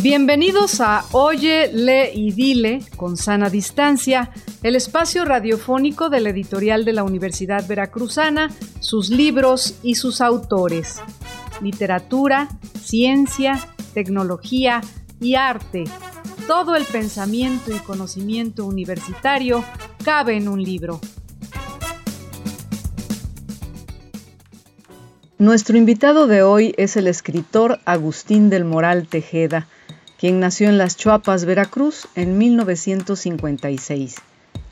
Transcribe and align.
Bienvenidos 0.00 0.80
a 0.80 1.04
Oye, 1.10 1.72
Lee 1.72 2.10
y 2.14 2.30
Dile 2.30 2.84
con 2.96 3.16
sana 3.16 3.50
distancia, 3.50 4.30
el 4.62 4.76
espacio 4.76 5.24
radiofónico 5.24 6.08
de 6.08 6.20
la 6.20 6.28
editorial 6.28 6.84
de 6.84 6.92
la 6.92 7.02
Universidad 7.02 7.66
Veracruzana, 7.66 8.48
sus 8.78 9.10
libros 9.10 9.74
y 9.82 9.96
sus 9.96 10.20
autores. 10.20 11.00
Literatura, 11.60 12.48
ciencia, 12.80 13.58
tecnología 13.92 14.82
y 15.20 15.34
arte. 15.34 15.82
Todo 16.46 16.76
el 16.76 16.84
pensamiento 16.84 17.74
y 17.74 17.80
conocimiento 17.80 18.66
universitario 18.66 19.64
cabe 20.04 20.36
en 20.36 20.46
un 20.46 20.62
libro. 20.62 21.00
Nuestro 25.38 25.76
invitado 25.76 26.28
de 26.28 26.42
hoy 26.42 26.72
es 26.78 26.96
el 26.96 27.08
escritor 27.08 27.80
Agustín 27.84 28.48
del 28.48 28.64
Moral 28.64 29.08
Tejeda 29.08 29.66
quien 30.18 30.40
nació 30.40 30.68
en 30.68 30.78
Las 30.78 30.96
Chuapas, 30.96 31.44
Veracruz, 31.44 32.08
en 32.16 32.38
1956. 32.38 34.16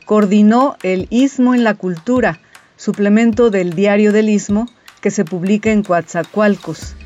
Coordinó 0.05 0.77
el 0.83 1.07
Istmo 1.11 1.55
en 1.55 1.63
la 1.63 1.75
Cultura, 1.75 2.41
suplemento 2.77 3.51
del 3.51 3.75
Diario 3.75 4.13
del 4.13 4.29
Istmo, 4.29 4.69
que 5.01 5.13
se 5.13 5.25
publica 5.25 5.71
en 5.71 5.85
Coatzacoalcos. 5.85 6.97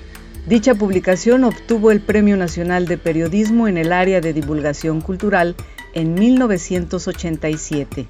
Dicha 0.46 0.74
publicación 0.74 1.44
obtuvo 1.44 1.90
el 1.90 2.00
Premio 2.00 2.38
Nacional 2.38 2.86
de 2.86 2.96
Periodismo 2.96 3.68
en 3.68 3.76
el 3.76 3.92
área 3.92 4.22
de 4.22 4.32
divulgación 4.32 5.02
cultural 5.02 5.54
en 5.92 6.14
1987. 6.14 8.06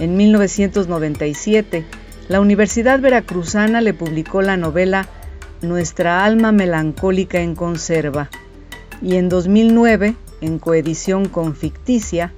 En 0.00 0.16
1997, 0.16 1.84
la 2.28 2.40
Universidad 2.40 3.00
Veracruzana 3.00 3.80
le 3.80 3.94
publicó 3.94 4.42
la 4.42 4.56
novela 4.56 5.06
Nuestra 5.62 6.24
alma 6.24 6.52
melancólica 6.52 7.40
en 7.40 7.54
conserva, 7.54 8.30
y 9.02 9.16
en 9.16 9.28
2009, 9.28 10.14
en 10.40 10.58
coedición 10.58 11.28
con 11.28 11.54
Ficticia, 11.54 12.32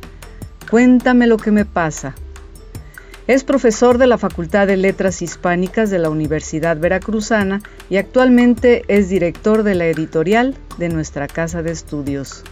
Cuéntame 0.73 1.27
lo 1.27 1.37
que 1.37 1.51
me 1.51 1.67
pasa. 1.67 2.15
Es 3.27 3.45
profesor 3.45 3.99
de 3.99 4.07
la 4.07 4.17
Facultad 4.17 4.67
de 4.67 4.79
Letras 4.79 5.21
Hispánicas 5.21 5.91
de 5.91 5.99
la 5.99 6.09
Universidad 6.09 6.79
Veracruzana 6.79 7.61
y 7.91 7.99
actualmente 7.99 8.83
es 8.89 9.11
director 9.11 9.65
de 9.65 9.75
la 9.75 9.85
editorial 9.85 10.57
de 10.79 10.89
nuestra 10.89 11.29
casa 11.29 11.63
de 11.63 11.73
estudios. 11.73 12.43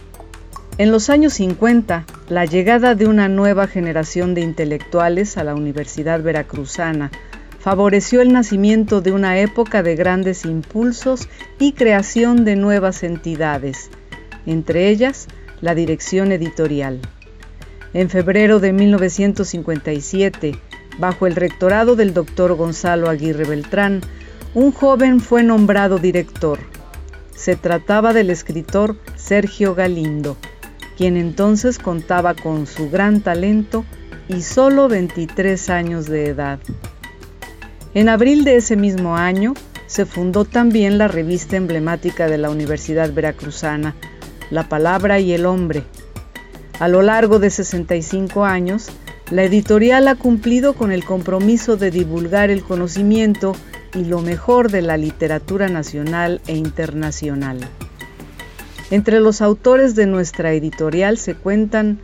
En 0.77 0.91
los 0.91 1.09
años 1.09 1.33
50, 1.33 2.05
la 2.29 2.45
llegada 2.45 2.93
de 2.93 3.07
una 3.07 3.27
nueva 3.27 3.65
generación 3.65 4.35
de 4.35 4.41
intelectuales 4.41 5.35
a 5.39 5.43
la 5.43 5.55
Universidad 5.55 6.21
Veracruzana 6.21 7.09
favoreció 7.59 8.21
el 8.21 8.31
nacimiento 8.31 9.01
de 9.01 9.13
una 9.13 9.39
época 9.39 9.81
de 9.81 9.95
grandes 9.95 10.45
impulsos 10.45 11.27
y 11.57 11.73
creación 11.73 12.45
de 12.45 12.55
nuevas 12.55 13.01
entidades, 13.01 13.89
entre 14.45 14.89
ellas 14.89 15.27
la 15.61 15.75
dirección 15.75 16.31
editorial. 16.31 16.99
En 17.93 18.09
febrero 18.09 18.59
de 18.59 18.73
1957, 18.73 20.55
bajo 20.97 21.27
el 21.27 21.35
rectorado 21.35 21.95
del 21.95 22.13
doctor 22.13 22.55
Gonzalo 22.55 23.09
Aguirre 23.09 23.45
Beltrán, 23.45 24.01
un 24.53 24.71
joven 24.71 25.19
fue 25.19 25.43
nombrado 25.43 25.97
director. 25.97 26.59
Se 27.35 27.55
trataba 27.55 28.13
del 28.13 28.29
escritor 28.29 28.97
Sergio 29.15 29.75
Galindo, 29.75 30.37
quien 30.97 31.17
entonces 31.17 31.79
contaba 31.79 32.33
con 32.33 32.67
su 32.67 32.89
gran 32.89 33.21
talento 33.21 33.85
y 34.27 34.41
solo 34.41 34.87
23 34.87 35.69
años 35.69 36.05
de 36.05 36.27
edad. 36.27 36.59
En 37.93 38.07
abril 38.07 38.43
de 38.43 38.57
ese 38.57 38.75
mismo 38.75 39.17
año 39.17 39.53
se 39.87 40.05
fundó 40.05 40.45
también 40.45 40.97
la 40.97 41.09
revista 41.09 41.57
emblemática 41.57 42.27
de 42.27 42.37
la 42.37 42.49
Universidad 42.49 43.11
Veracruzana, 43.11 43.95
la 44.51 44.69
palabra 44.69 45.19
y 45.19 45.33
el 45.33 45.47
hombre. 45.47 45.83
A 46.79 46.87
lo 46.87 47.01
largo 47.01 47.39
de 47.39 47.49
65 47.49 48.45
años, 48.45 48.89
la 49.31 49.43
editorial 49.43 50.07
ha 50.07 50.15
cumplido 50.15 50.73
con 50.73 50.91
el 50.91 51.05
compromiso 51.05 51.77
de 51.77 51.89
divulgar 51.89 52.49
el 52.49 52.63
conocimiento 52.63 53.55
y 53.95 54.05
lo 54.05 54.21
mejor 54.21 54.69
de 54.69 54.81
la 54.81 54.97
literatura 54.97 55.67
nacional 55.69 56.41
e 56.47 56.55
internacional. 56.55 57.59
Entre 58.89 59.21
los 59.21 59.41
autores 59.41 59.95
de 59.95 60.05
nuestra 60.05 60.51
editorial 60.51 61.17
se 61.17 61.33
cuentan 61.33 61.99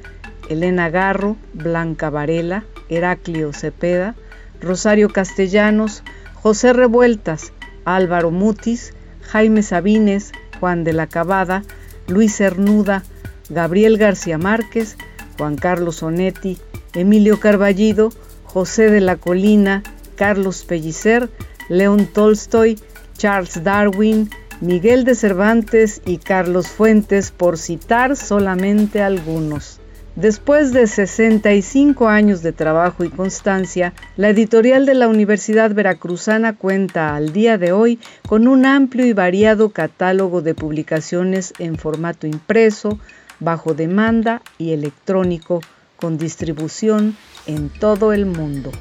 Elena 0.49 0.89
Garro, 0.89 1.35
Blanca 1.53 2.09
Varela, 2.09 2.63
Heraclio 2.87 3.51
Cepeda, 3.51 4.15
Rosario 4.61 5.09
Castellanos, 5.09 6.03
José 6.33 6.71
Revueltas, 6.71 7.51
Álvaro 7.83 8.31
Mutis, 8.31 8.93
Jaime 9.21 9.63
Sabines, 9.63 10.31
Juan 10.61 10.85
de 10.85 10.93
la 10.93 11.07
Cabada, 11.07 11.63
Luis 12.07 12.35
Cernuda, 12.35 13.03
Gabriel 13.49 13.97
García 13.97 14.37
Márquez, 14.37 14.97
Juan 15.37 15.55
Carlos 15.55 16.03
Onetti, 16.03 16.57
Emilio 16.93 17.39
Carballido, 17.39 18.11
José 18.43 18.89
de 18.89 19.01
la 19.01 19.17
Colina, 19.17 19.83
Carlos 20.15 20.63
Pellicer, 20.63 21.29
León 21.69 22.07
Tolstoy, 22.11 22.79
Charles 23.17 23.63
Darwin, 23.63 24.29
Miguel 24.61 25.03
de 25.03 25.15
Cervantes 25.15 26.01
y 26.05 26.17
Carlos 26.17 26.67
Fuentes, 26.67 27.31
por 27.31 27.57
citar 27.57 28.15
solamente 28.15 29.01
algunos. 29.01 29.79
Después 30.17 30.73
de 30.73 30.87
65 30.87 32.07
años 32.07 32.41
de 32.41 32.51
trabajo 32.51 33.03
y 33.03 33.09
constancia, 33.09 33.93
la 34.15 34.29
editorial 34.29 34.87
de 34.87 34.95
la 34.95 35.07
Universidad 35.07 35.75
Veracruzana 35.75 36.57
cuenta 36.57 37.15
al 37.15 37.33
día 37.33 37.59
de 37.59 37.71
hoy 37.71 37.99
con 38.27 38.47
un 38.47 38.65
amplio 38.65 39.05
y 39.05 39.13
variado 39.13 39.69
catálogo 39.69 40.41
de 40.41 40.55
publicaciones 40.55 41.53
en 41.59 41.77
formato 41.77 42.25
impreso, 42.25 42.99
bajo 43.39 43.75
demanda 43.75 44.41
y 44.57 44.71
electrónico, 44.71 45.61
con 45.97 46.17
distribución 46.17 47.15
en 47.45 47.69
todo 47.69 48.11
el 48.11 48.25
mundo. 48.25 48.71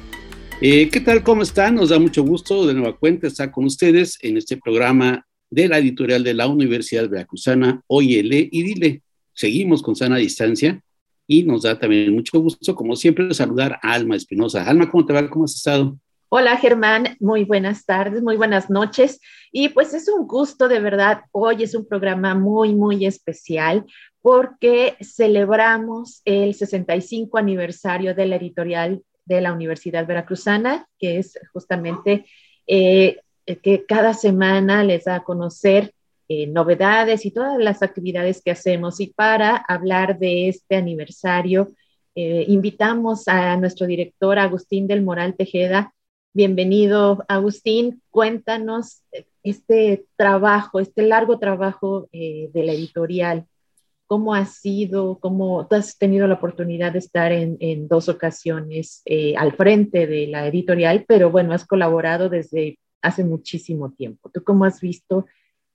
Eh, 0.59 0.89
¿Qué 0.89 1.01
tal? 1.01 1.21
¿Cómo 1.21 1.43
están? 1.43 1.75
Nos 1.75 1.89
da 1.89 1.99
mucho 1.99 2.23
gusto 2.23 2.65
de 2.65 2.73
nueva 2.73 2.97
cuenta 2.97 3.27
estar 3.27 3.51
con 3.51 3.65
ustedes 3.65 4.17
en 4.23 4.37
este 4.37 4.57
programa 4.57 5.27
de 5.51 5.67
la 5.67 5.77
editorial 5.77 6.23
de 6.23 6.33
la 6.33 6.47
Universidad 6.47 7.07
Veracruzana, 7.07 7.83
Óyele 7.85 8.49
y 8.51 8.63
Dile. 8.63 9.03
Seguimos 9.33 9.83
con 9.83 9.95
sana 9.95 10.17
distancia 10.17 10.81
y 11.27 11.43
nos 11.43 11.63
da 11.63 11.77
también 11.77 12.13
mucho 12.13 12.39
gusto, 12.39 12.73
como 12.73 12.95
siempre, 12.95 13.33
saludar 13.33 13.79
a 13.83 13.93
Alma 13.93 14.15
Espinosa. 14.15 14.67
Alma, 14.67 14.89
¿cómo 14.89 15.05
te 15.05 15.13
va? 15.13 15.29
¿Cómo 15.29 15.45
has 15.45 15.55
estado? 15.55 15.97
Hola 16.29 16.57
Germán, 16.57 17.15
muy 17.19 17.45
buenas 17.45 17.85
tardes, 17.85 18.21
muy 18.21 18.35
buenas 18.35 18.69
noches. 18.69 19.19
Y 19.51 19.69
pues 19.69 19.93
es 19.93 20.09
un 20.09 20.27
gusto 20.27 20.67
de 20.67 20.79
verdad. 20.79 21.21
Hoy 21.31 21.63
es 21.63 21.73
un 21.75 21.85
programa 21.85 22.35
muy, 22.35 22.73
muy 22.73 23.05
especial 23.05 23.85
porque 24.21 24.97
celebramos 25.01 26.21
el 26.25 26.53
65 26.53 27.37
aniversario 27.37 28.13
de 28.13 28.25
la 28.25 28.35
editorial 28.35 29.03
de 29.23 29.41
la 29.41 29.53
Universidad 29.53 30.05
Veracruzana, 30.05 30.87
que 30.99 31.19
es 31.19 31.39
justamente 31.53 32.25
eh, 32.65 33.21
que 33.45 33.85
cada 33.85 34.13
semana 34.13 34.83
les 34.83 35.05
da 35.05 35.15
a 35.15 35.23
conocer 35.23 35.93
eh, 36.29 36.45
novedades 36.45 37.25
y 37.25 37.31
todas 37.31 37.57
las 37.57 37.81
actividades 37.81 38.41
que 38.41 38.51
hacemos. 38.51 38.99
Y 38.99 39.07
para 39.07 39.55
hablar 39.55 40.19
de 40.19 40.49
este 40.49 40.75
aniversario, 40.75 41.69
eh, 42.15 42.43
invitamos 42.49 43.29
a 43.29 43.55
nuestro 43.55 43.87
director 43.87 44.37
Agustín 44.37 44.87
del 44.87 45.03
Moral 45.03 45.35
Tejeda. 45.37 45.93
Bienvenido, 46.33 47.23
Agustín. 47.29 48.01
Cuéntanos 48.09 49.03
este 49.41 50.05
trabajo, 50.17 50.81
este 50.81 51.03
largo 51.03 51.39
trabajo 51.39 52.09
eh, 52.11 52.49
de 52.53 52.63
la 52.63 52.73
editorial. 52.73 53.45
¿Cómo 54.05 54.35
ha 54.35 54.45
sido? 54.45 55.19
¿Cómo 55.19 55.65
has 55.71 55.97
tenido 55.97 56.27
la 56.27 56.33
oportunidad 56.33 56.91
de 56.91 56.99
estar 56.99 57.31
en 57.31 57.87
dos 57.87 58.07
ocasiones 58.07 59.03
al 59.37 59.51
frente 59.53 60.07
de 60.07 60.27
la 60.27 60.47
editorial? 60.47 61.03
Pero 61.05 61.29
bueno, 61.29 61.53
has 61.53 61.65
colaborado 61.65 62.29
desde 62.29 62.79
hace 63.01 63.23
muchísimo 63.23 63.91
tiempo. 63.91 64.29
¿Tú 64.29 64.43
cómo 64.43 64.63
has 64.63 64.79
visto 64.79 65.25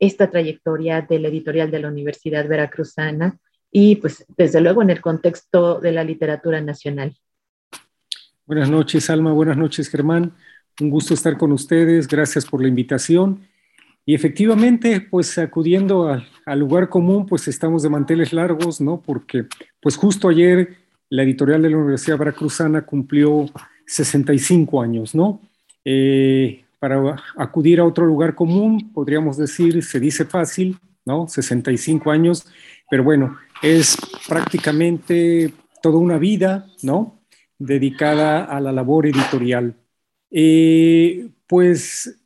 esta 0.02 0.28
trayectoria 0.28 1.00
de 1.00 1.20
la 1.20 1.28
editorial 1.28 1.70
de 1.70 1.78
la 1.78 1.86
Universidad 1.86 2.48
Veracruzana 2.48 3.38
y 3.70 3.96
pues 3.96 4.26
desde 4.36 4.60
luego 4.60 4.82
en 4.82 4.90
el 4.90 5.00
contexto 5.00 5.78
de 5.80 5.92
la 5.92 6.02
literatura 6.02 6.60
nacional. 6.60 7.16
Buenas 8.44 8.68
noches, 8.68 9.08
Alma. 9.10 9.32
Buenas 9.32 9.56
noches, 9.56 9.88
Germán. 9.88 10.32
Un 10.80 10.90
gusto 10.90 11.14
estar 11.14 11.38
con 11.38 11.52
ustedes. 11.52 12.08
Gracias 12.08 12.44
por 12.44 12.60
la 12.60 12.66
invitación. 12.66 13.46
Y 14.04 14.16
efectivamente, 14.16 15.00
pues 15.00 15.38
acudiendo 15.38 16.08
al, 16.08 16.58
lugar 16.58 16.88
común, 16.88 17.24
pues 17.24 17.46
estamos 17.46 17.84
de 17.84 17.90
manteles 17.90 18.32
largos, 18.32 18.80
¿no? 18.80 19.00
Porque 19.00 19.46
pues 19.80 19.94
justo 19.94 20.28
ayer 20.28 20.78
la 21.10 21.22
editorial 21.22 21.62
de 21.62 21.70
la 21.70 21.76
Universidad 21.76 22.18
Veracruzana 22.18 22.82
cumplió 22.82 23.46
65 23.86 24.82
años, 24.82 25.14
¿no? 25.14 25.40
Eh, 25.84 26.64
para 26.82 27.14
acudir 27.36 27.78
a 27.78 27.84
otro 27.84 28.04
lugar 28.04 28.34
común, 28.34 28.90
podríamos 28.92 29.36
decir, 29.36 29.84
se 29.84 30.00
dice 30.00 30.24
fácil, 30.24 30.80
¿no? 31.04 31.28
65 31.28 32.10
años, 32.10 32.44
pero 32.90 33.04
bueno, 33.04 33.38
es 33.62 33.96
prácticamente 34.26 35.54
toda 35.80 35.98
una 35.98 36.18
vida, 36.18 36.66
¿no? 36.82 37.22
Dedicada 37.56 38.46
a 38.46 38.58
la 38.58 38.72
labor 38.72 39.06
editorial. 39.06 39.76
Eh, 40.32 41.28
pues 41.46 42.18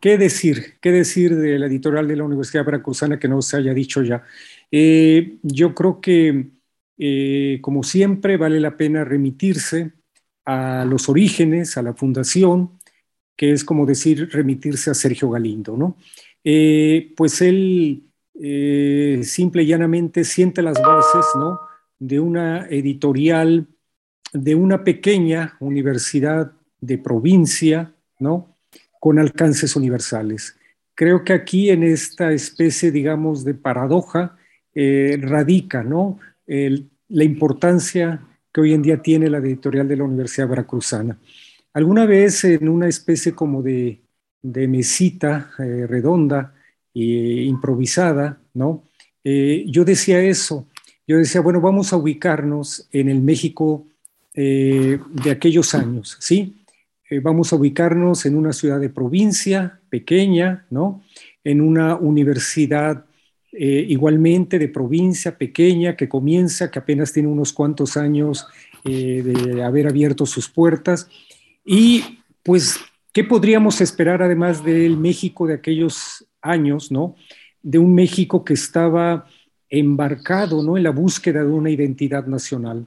¿Qué 0.00 0.16
decir? 0.16 0.78
¿Qué 0.80 0.92
decir 0.92 1.34
de 1.34 1.58
la 1.58 1.66
editorial 1.66 2.06
de 2.06 2.14
la 2.14 2.22
Universidad 2.22 2.64
Veracruzana 2.64 3.18
que 3.18 3.26
no 3.26 3.42
se 3.42 3.56
haya 3.56 3.74
dicho 3.74 4.04
ya? 4.04 4.22
Eh, 4.70 5.38
yo 5.42 5.74
creo 5.74 6.00
que, 6.00 6.50
eh, 6.98 7.58
como 7.60 7.82
siempre, 7.82 8.36
vale 8.36 8.60
la 8.60 8.76
pena 8.76 9.02
remitirse 9.02 9.90
a 10.44 10.84
los 10.84 11.08
orígenes, 11.08 11.76
a 11.76 11.82
la 11.82 11.94
fundación, 11.94 12.77
que 13.38 13.52
es 13.52 13.64
como 13.64 13.86
decir, 13.86 14.28
remitirse 14.30 14.90
a 14.90 14.94
Sergio 14.94 15.30
Galindo, 15.30 15.78
¿no? 15.78 15.96
Eh, 16.44 17.14
pues 17.16 17.40
él 17.40 18.04
simple 19.22 19.64
y 19.64 19.66
llanamente 19.66 20.22
siente 20.22 20.62
las 20.62 20.80
bases, 20.80 21.24
¿no? 21.34 21.58
De 21.98 22.20
una 22.20 22.68
editorial 22.68 23.66
de 24.32 24.54
una 24.54 24.84
pequeña 24.84 25.56
universidad 25.60 26.52
de 26.80 26.98
provincia, 26.98 27.94
¿no? 28.18 28.56
con 29.00 29.18
alcances 29.18 29.76
universales. 29.76 30.56
Creo 30.94 31.24
que 31.24 31.32
aquí 31.32 31.70
en 31.70 31.82
esta 31.84 32.32
especie, 32.32 32.90
digamos, 32.90 33.44
de 33.44 33.54
paradoja 33.54 34.36
eh, 34.74 35.18
radica 35.20 35.82
¿no? 35.82 36.18
la 36.46 37.24
importancia 37.24 38.20
que 38.52 38.60
hoy 38.60 38.72
en 38.72 38.82
día 38.82 39.00
tiene 39.00 39.30
la 39.30 39.38
editorial 39.38 39.86
de 39.86 39.96
la 39.96 40.04
Universidad 40.04 40.48
Veracruzana. 40.48 41.18
Alguna 41.72 42.06
vez 42.06 42.44
en 42.44 42.68
una 42.68 42.88
especie 42.88 43.32
como 43.32 43.62
de, 43.62 44.00
mesita 44.42 45.50
eh, 45.58 45.86
redonda 45.86 46.54
e 46.94 47.44
improvisada, 47.44 48.40
¿no? 48.54 48.84
Eh, 49.22 49.64
yo 49.68 49.84
decía 49.84 50.20
eso, 50.20 50.66
yo 51.06 51.18
decía, 51.18 51.40
bueno, 51.40 51.60
vamos 51.60 51.92
a 51.92 51.96
ubicarnos 51.96 52.88
en 52.92 53.08
el 53.08 53.20
México 53.20 53.86
de 54.34 55.30
aquellos 55.32 55.74
años, 55.74 56.16
¿sí? 56.20 56.58
Eh, 57.10 57.20
vamos 57.20 57.52
a 57.52 57.56
ubicarnos 57.56 58.26
en 58.26 58.36
una 58.36 58.52
ciudad 58.52 58.78
de 58.78 58.90
provincia 58.90 59.80
pequeña, 59.88 60.66
¿no? 60.70 61.02
En 61.42 61.60
una 61.62 61.96
universidad 61.96 63.06
eh, 63.52 63.86
igualmente 63.88 64.58
de 64.58 64.68
provincia 64.68 65.38
pequeña 65.38 65.96
que 65.96 66.08
comienza, 66.08 66.70
que 66.70 66.78
apenas 66.78 67.12
tiene 67.12 67.28
unos 67.28 67.54
cuantos 67.54 67.96
años 67.96 68.46
eh, 68.84 69.22
de 69.24 69.62
haber 69.62 69.86
abierto 69.86 70.26
sus 70.26 70.50
puertas. 70.50 71.08
Y 71.70 72.20
pues, 72.42 72.80
¿qué 73.12 73.24
podríamos 73.24 73.82
esperar 73.82 74.22
además 74.22 74.64
del 74.64 74.96
México 74.96 75.46
de 75.46 75.52
aquellos 75.52 76.26
años, 76.40 76.90
¿no? 76.90 77.14
De 77.62 77.78
un 77.78 77.94
México 77.94 78.42
que 78.42 78.54
estaba 78.54 79.26
embarcado, 79.68 80.62
¿no? 80.62 80.78
En 80.78 80.84
la 80.84 80.92
búsqueda 80.92 81.44
de 81.44 81.50
una 81.50 81.68
identidad 81.68 82.26
nacional. 82.26 82.86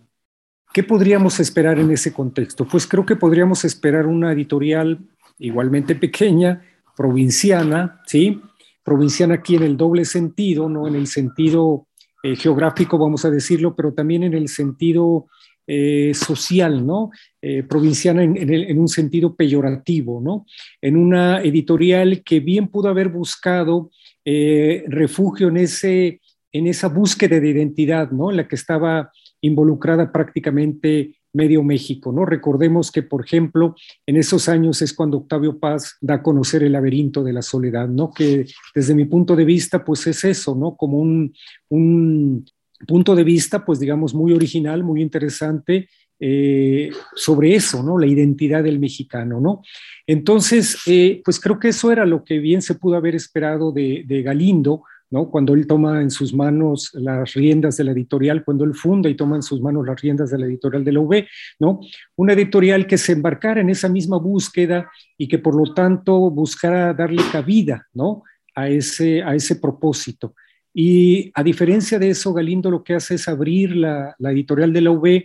¿Qué 0.73 0.81
podríamos 0.81 1.39
esperar 1.39 1.77
en 1.77 1.91
ese 1.91 2.11
contexto? 2.11 2.67
Pues 2.67 2.87
creo 2.87 3.05
que 3.05 3.15
podríamos 3.15 3.63
esperar 3.65 4.07
una 4.07 4.33
editorial 4.33 4.97
igualmente 5.37 5.93
pequeña, 5.93 6.65
provinciana, 6.97 8.01
¿sí? 8.07 8.41
Provinciana 8.81 9.35
aquí 9.35 9.57
en 9.57 9.63
el 9.63 9.77
doble 9.77 10.05
sentido, 10.05 10.67
no 10.67 10.87
en 10.87 10.95
el 10.95 11.05
sentido 11.05 11.85
eh, 12.23 12.35
geográfico, 12.35 12.97
vamos 12.97 13.25
a 13.25 13.29
decirlo, 13.29 13.75
pero 13.75 13.93
también 13.93 14.23
en 14.23 14.33
el 14.33 14.47
sentido 14.47 15.27
eh, 15.67 16.13
social, 16.13 16.85
¿no? 16.85 17.11
Eh, 17.41 17.63
provinciana 17.63 18.23
en, 18.23 18.79
un 18.79 18.87
sentido 18.87 19.35
peyorativo, 19.35 20.21
¿no? 20.21 20.45
En 20.81 20.97
una 20.97 21.41
editorial 21.41 22.23
que 22.23 22.39
bien 22.39 22.67
pudo 22.67 22.89
haber 22.89 23.09
buscado 23.09 23.91
refugio 24.23 25.47
en, 25.47 25.57
ese, 25.57 26.21
en 26.51 26.67
esa 26.67 26.87
búsqueda 26.87 27.39
de 27.39 27.49
identidad, 27.49 28.11
¿no? 28.11 28.29
En 28.29 28.37
la 28.37 28.47
que 28.47 28.55
estaba 28.55 29.11
involucrada 29.41 30.11
prácticamente 30.11 31.15
medio 31.33 31.63
México, 31.63 32.11
¿no? 32.11 32.25
Recordemos 32.25 32.91
que, 32.91 33.03
por 33.03 33.23
ejemplo, 33.23 33.75
en 34.05 34.17
esos 34.17 34.49
años 34.49 34.81
es 34.81 34.93
cuando 34.93 35.17
Octavio 35.17 35.59
Paz 35.59 35.97
da 36.01 36.15
a 36.15 36.23
conocer 36.23 36.63
el 36.63 36.73
laberinto 36.73 37.23
de 37.23 37.33
la 37.33 37.41
soledad, 37.41 37.87
¿no? 37.87 38.11
Que 38.11 38.45
desde 38.75 38.95
mi 38.95 39.05
punto 39.05 39.35
de 39.35 39.45
vista, 39.45 39.83
pues 39.83 40.05
es 40.07 40.23
eso, 40.23 40.55
¿no? 40.55 40.75
Como 40.75 40.99
un, 40.99 42.45
punto 42.87 43.15
de 43.15 43.23
vista, 43.23 43.63
pues 43.65 43.79
digamos, 43.79 44.13
muy 44.13 44.33
original, 44.33 44.83
muy 44.83 45.01
interesante 45.01 45.89
eh, 46.23 46.91
sobre 47.15 47.55
eso, 47.55 47.81
¿no? 47.81 47.97
La 47.97 48.05
identidad 48.05 48.63
del 48.63 48.77
mexicano, 48.77 49.41
¿no? 49.41 49.63
Entonces, 50.05 50.77
eh, 50.85 51.19
pues 51.25 51.39
creo 51.39 51.57
que 51.57 51.69
eso 51.69 51.91
era 51.91 52.05
lo 52.05 52.23
que 52.23 52.37
bien 52.37 52.61
se 52.61 52.75
pudo 52.75 52.95
haber 52.95 53.15
esperado 53.15 53.71
de, 53.71 54.21
Galindo, 54.23 54.83
cuando 55.31 55.55
él 55.55 55.65
toma 55.65 56.01
en 56.01 56.11
sus 56.11 56.31
manos 56.31 56.91
las 56.93 57.33
riendas 57.33 57.75
de 57.77 57.85
la 57.85 57.91
editorial, 57.91 58.45
cuando 58.45 58.63
él 58.63 58.75
funda 58.75 59.09
y 59.09 59.15
toma 59.15 59.35
en 59.35 59.41
sus 59.41 59.59
manos 59.61 59.85
las 59.85 59.99
riendas 59.99 60.29
de 60.29 60.37
la 60.37 60.45
editorial 60.45 60.85
de 60.85 60.91
la 60.91 60.99
UB, 60.99 61.25
¿no? 61.59 61.79
Una 62.15 62.33
editorial 62.33 62.85
que 62.85 62.99
se 62.99 63.13
embarcara 63.13 63.59
en 63.59 63.71
esa 63.71 63.89
misma 63.89 64.19
búsqueda 64.19 64.91
y 65.17 65.27
que 65.27 65.39
por 65.39 65.55
lo 65.55 65.73
tanto 65.73 66.29
buscara 66.29 66.93
darle 66.93 67.23
cabida, 67.31 67.87
¿no? 67.93 68.21
A 68.53 68.69
ese, 68.69 69.23
a 69.23 69.33
ese 69.33 69.55
propósito. 69.55 70.35
Y 70.73 71.31
a 71.33 71.43
diferencia 71.43 71.99
de 71.99 72.09
eso, 72.09 72.33
Galindo 72.33 72.71
lo 72.71 72.83
que 72.83 72.95
hace 72.95 73.15
es 73.15 73.27
abrir 73.27 73.75
la, 73.75 74.15
la 74.19 74.31
editorial 74.31 74.71
de 74.71 74.81
la 74.81 74.91
UB 74.91 75.23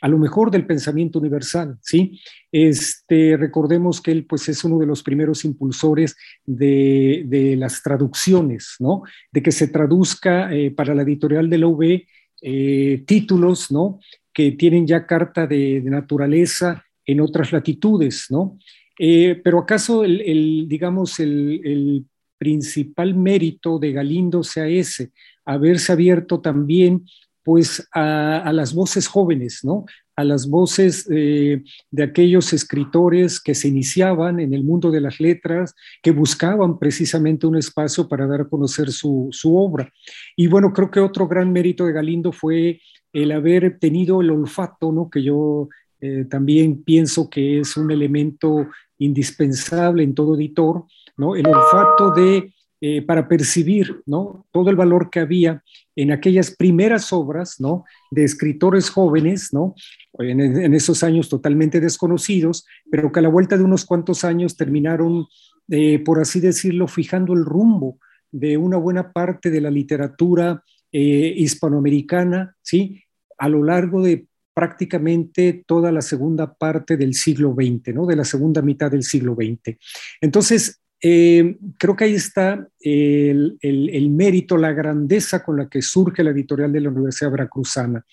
a 0.00 0.08
lo 0.08 0.18
mejor 0.18 0.50
del 0.50 0.66
pensamiento 0.66 1.18
universal, 1.18 1.78
¿sí? 1.82 2.20
Este, 2.52 3.36
recordemos 3.36 4.00
que 4.00 4.12
él 4.12 4.26
pues 4.26 4.48
es 4.48 4.62
uno 4.64 4.78
de 4.78 4.86
los 4.86 5.02
primeros 5.02 5.44
impulsores 5.44 6.16
de, 6.44 7.56
las 7.58 7.82
traducciones, 7.82 8.76
¿no? 8.78 9.02
De 9.32 9.42
que 9.42 9.52
se 9.52 9.68
traduzca 9.68 10.54
eh, 10.54 10.70
para 10.70 10.94
la 10.94 11.02
editorial 11.02 11.50
de 11.50 11.58
la 11.58 11.66
UB 11.66 12.02
eh, 12.42 13.02
títulos, 13.06 13.70
¿no? 13.70 13.98
Que 14.32 14.52
tienen 14.52 14.86
ya 14.86 15.06
carta 15.06 15.46
de, 15.46 15.80
naturaleza 15.84 16.84
en 17.04 17.20
otras 17.20 17.52
latitudes, 17.52 18.26
¿no? 18.30 18.58
Eh, 19.00 19.40
pero 19.42 19.60
acaso 19.60 20.04
el, 20.04 20.66
digamos, 20.68 21.20
el, 21.20 21.60
el 21.64 22.06
principal 22.38 23.14
mérito 23.14 23.78
de 23.78 23.92
Galindo 23.92 24.42
sea 24.42 24.66
ese, 24.68 25.12
haberse 25.44 25.92
abierto 25.92 26.40
también 26.40 27.04
pues 27.48 27.88
a, 27.94 28.52
las 28.52 28.74
voces 28.74 29.06
jóvenes, 29.06 29.60
¿no? 29.64 29.86
A 30.16 30.22
las 30.22 30.50
voces 30.50 31.08
eh, 31.10 31.62
de 31.90 32.02
aquellos 32.02 32.52
escritores 32.52 33.40
que 33.40 33.54
se 33.54 33.68
iniciaban 33.68 34.38
en 34.38 34.52
el 34.52 34.64
mundo 34.64 34.90
de 34.90 35.00
las 35.00 35.18
letras, 35.18 35.74
que 36.02 36.10
buscaban 36.10 36.78
precisamente 36.78 37.46
un 37.46 37.56
espacio 37.56 38.06
para 38.06 38.26
dar 38.26 38.42
a 38.42 38.48
conocer 38.48 38.90
su, 38.90 39.30
obra. 39.44 39.90
Y 40.36 40.46
bueno, 40.46 40.74
creo 40.74 40.90
que 40.90 41.00
otro 41.00 41.26
gran 41.26 41.50
mérito 41.50 41.86
de 41.86 41.94
Galindo 41.94 42.32
fue 42.32 42.82
el 43.14 43.32
haber 43.32 43.78
tenido 43.78 44.20
el 44.20 44.30
olfato, 44.30 44.92
¿no? 44.92 45.08
Que 45.08 45.22
yo 45.22 45.70
eh, 46.02 46.26
también 46.28 46.82
pienso 46.82 47.30
que 47.30 47.60
es 47.60 47.78
un 47.78 47.90
elemento 47.90 48.68
indispensable 48.98 50.02
en 50.02 50.14
todo 50.14 50.34
editor, 50.34 50.84
¿no? 51.16 51.36
El 51.36 51.46
olfato 51.46 52.10
de 52.12 52.52
eh, 52.80 53.02
para 53.02 53.26
percibir 53.26 54.04
¿no? 54.06 54.46
todo 54.52 54.70
el 54.70 54.76
valor 54.76 55.10
que 55.10 55.18
había 55.18 55.64
en 55.96 56.12
aquellas 56.12 56.52
primeras 56.52 57.12
obras 57.12 57.58
¿no? 57.58 57.84
de 58.12 58.22
escritores 58.22 58.88
jóvenes, 58.88 59.52
¿no? 59.52 59.74
En, 60.20 60.72
esos 60.72 61.02
años 61.02 61.28
totalmente 61.28 61.80
desconocidos, 61.80 62.64
pero 62.88 63.10
que 63.10 63.18
a 63.18 63.22
la 63.22 63.30
vuelta 63.30 63.56
de 63.56 63.64
unos 63.64 63.84
cuantos 63.84 64.22
años 64.22 64.56
terminaron, 64.56 65.26
eh, 65.68 65.98
por 65.98 66.20
así 66.20 66.38
decirlo, 66.38 66.86
fijando 66.86 67.32
el 67.32 67.44
rumbo 67.44 67.98
de 68.30 68.56
una 68.56 68.76
buena 68.76 69.12
parte 69.12 69.50
de 69.50 69.60
la 69.60 69.72
literatura 69.72 70.62
eh, 70.92 71.34
hispanoamericana, 71.36 72.54
¿sí? 72.62 73.02
a 73.38 73.48
lo 73.48 73.64
largo 73.64 74.02
de 74.02 74.27
prácticamente 74.58 75.62
toda 75.64 75.92
la 75.92 76.02
segunda 76.02 76.52
parte 76.52 76.96
del 76.96 77.14
siglo 77.14 77.54
XX, 77.54 77.94
¿no? 77.94 78.06
de 78.06 78.16
la 78.16 78.24
segunda 78.24 78.60
mitad 78.60 78.90
del 78.90 79.04
siglo 79.04 79.36
XX. 79.36 79.78
Entonces, 80.20 80.80
eh, 81.00 81.56
creo 81.78 81.94
que 81.94 82.02
ahí 82.02 82.14
está 82.14 82.66
el, 82.80 84.10
mérito, 84.10 84.56
la 84.56 84.72
grandeza 84.72 85.44
con 85.44 85.58
la 85.58 85.68
que 85.68 85.80
surge 85.80 86.24
la 86.24 86.30
editorial 86.30 86.72
de 86.72 86.80
la 86.80 86.90
Universidad 86.90 87.30
Veracruzana. 87.30 88.04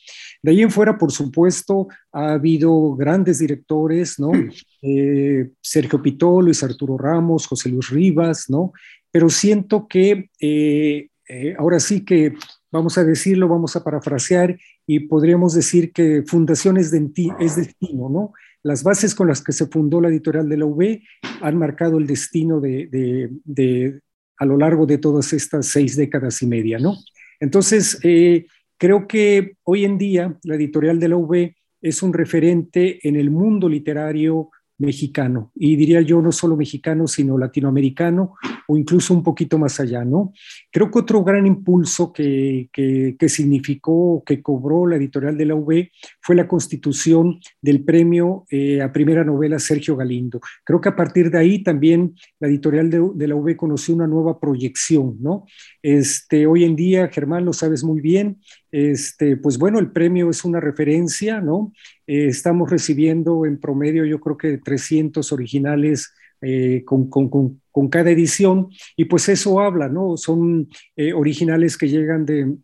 De 0.43 0.51
ahí 0.51 0.61
en 0.61 0.69
fuera, 0.69 0.99
por 0.99 1.11
supuesto, 1.11 1.87
ha 2.11 2.33
habido 2.33 2.95
grandes 2.95 3.39
directores, 3.39 4.19
¿no? 4.19 4.31
Eh, 4.83 5.49
Sergio 5.59 5.99
Pitó, 5.99 6.43
Luis 6.43 6.61
Arturo 6.61 6.95
Ramos, 6.95 7.47
José 7.47 7.69
Luis 7.69 7.89
Rivas, 7.89 8.51
¿no? 8.51 8.71
Pero 9.09 9.31
siento 9.31 9.87
que 9.87 10.29
eh, 10.39 11.09
ahora 11.57 11.79
sí 11.79 12.05
que 12.05 12.35
vamos 12.71 12.99
a 12.99 13.03
decirlo, 13.03 13.47
vamos 13.47 13.75
a 13.75 13.83
parafrasear 13.83 14.55
y 14.87 15.01
podríamos 15.01 15.53
decir 15.53 15.91
que 15.91 16.23
fundación 16.25 16.77
es, 16.77 16.93
es 16.93 17.55
destino, 17.55 18.09
¿no? 18.09 18.33
las 18.65 18.81
bases 18.81 19.13
con 19.13 19.27
las 19.27 19.43
que 19.43 19.51
se 19.51 19.67
fundó 19.67 20.01
la 20.01 20.09
editorial 20.09 20.49
de 20.49 20.57
la 20.57 20.65
UB 20.65 20.99
han 21.41 21.55
marcado 21.55 21.99
el 21.99 22.07
destino 22.07 22.59
de, 22.59 24.01
a 24.37 24.45
lo 24.45 24.57
largo 24.57 24.87
de 24.87 24.97
todas 24.97 25.33
estas 25.33 25.67
seis 25.67 25.95
décadas 25.95 26.41
y 26.41 26.47
media, 26.47 26.79
¿no? 26.79 26.95
Entonces, 27.39 27.99
eh, 28.01 28.47
creo 28.79 29.07
que 29.07 29.57
hoy 29.65 29.85
en 29.85 29.99
día 29.99 30.35
la 30.41 30.55
editorial 30.55 30.99
de 30.99 31.07
la 31.09 31.15
UB 31.15 31.53
es 31.79 32.01
un 32.01 32.11
referente 32.11 33.07
en 33.07 33.15
el 33.17 33.29
mundo 33.29 33.69
literario 33.69 34.49
mexicano, 34.77 35.51
y 35.55 35.75
diría 35.75 36.01
yo 36.01 36.21
no 36.21 36.31
solo 36.31 36.55
mexicano, 36.57 37.07
sino 37.07 37.37
latinoamericano 37.37 38.35
o 38.67 38.77
incluso 38.77 39.13
un 39.13 39.23
poquito 39.23 39.57
más 39.57 39.79
allá, 39.79 40.03
¿no? 40.03 40.33
Creo 40.71 40.91
que 40.91 40.99
otro 40.99 41.23
gran 41.23 41.45
impulso 41.45 42.11
que, 42.11 42.69
que, 42.73 43.29
significó, 43.29 44.23
que 44.25 44.41
cobró 44.41 44.87
la 44.87 44.97
editorial 44.97 45.37
de 45.37 45.45
la 45.45 45.55
UB 45.55 45.89
fue 46.21 46.35
la 46.35 46.47
constitución 46.47 47.39
del 47.61 47.83
premio 47.83 48.45
eh, 48.49 48.81
a 48.81 48.91
primera 48.91 49.23
novela 49.23 49.59
Sergio 49.59 49.95
Galindo. 49.95 50.39
Creo 50.63 50.81
que 50.81 50.89
a 50.89 50.95
partir 50.95 51.29
de 51.31 51.37
ahí 51.37 51.63
también 51.63 52.15
la 52.39 52.47
editorial 52.47 52.89
de, 52.89 53.27
la 53.27 53.35
UB 53.35 53.55
conoció 53.55 53.95
una 53.95 54.07
nueva 54.07 54.39
proyección, 54.39 55.17
¿no? 55.21 55.45
Este, 55.81 56.47
hoy 56.47 56.63
en 56.63 56.75
día, 56.75 57.07
Germán, 57.09 57.45
lo 57.45 57.53
sabes 57.53 57.83
muy 57.83 58.01
bien, 58.01 58.39
este, 58.75 59.37
pues 59.37 59.57
bueno, 59.57 59.79
el 59.79 59.91
premio 59.91 60.29
es 60.29 60.43
una 60.43 60.59
referencia, 60.59 61.39
¿no? 61.39 61.71
Eh, 62.07 62.27
estamos 62.27 62.69
recibiendo 62.69 63.45
en 63.45 63.59
promedio, 63.59 64.05
yo 64.05 64.19
creo 64.19 64.37
que 64.37 64.57
300 64.57 65.31
originales 65.31 66.13
eh, 66.41 66.83
con, 66.85 67.09
cada 67.89 68.11
edición, 68.11 68.69
y 68.95 69.05
pues 69.05 69.29
eso 69.29 69.59
habla, 69.61 69.87
¿no? 69.89 70.17
Son 70.17 70.67
originales 71.13 71.77
que 71.77 71.89
llegan 71.89 72.25
de 72.25 72.55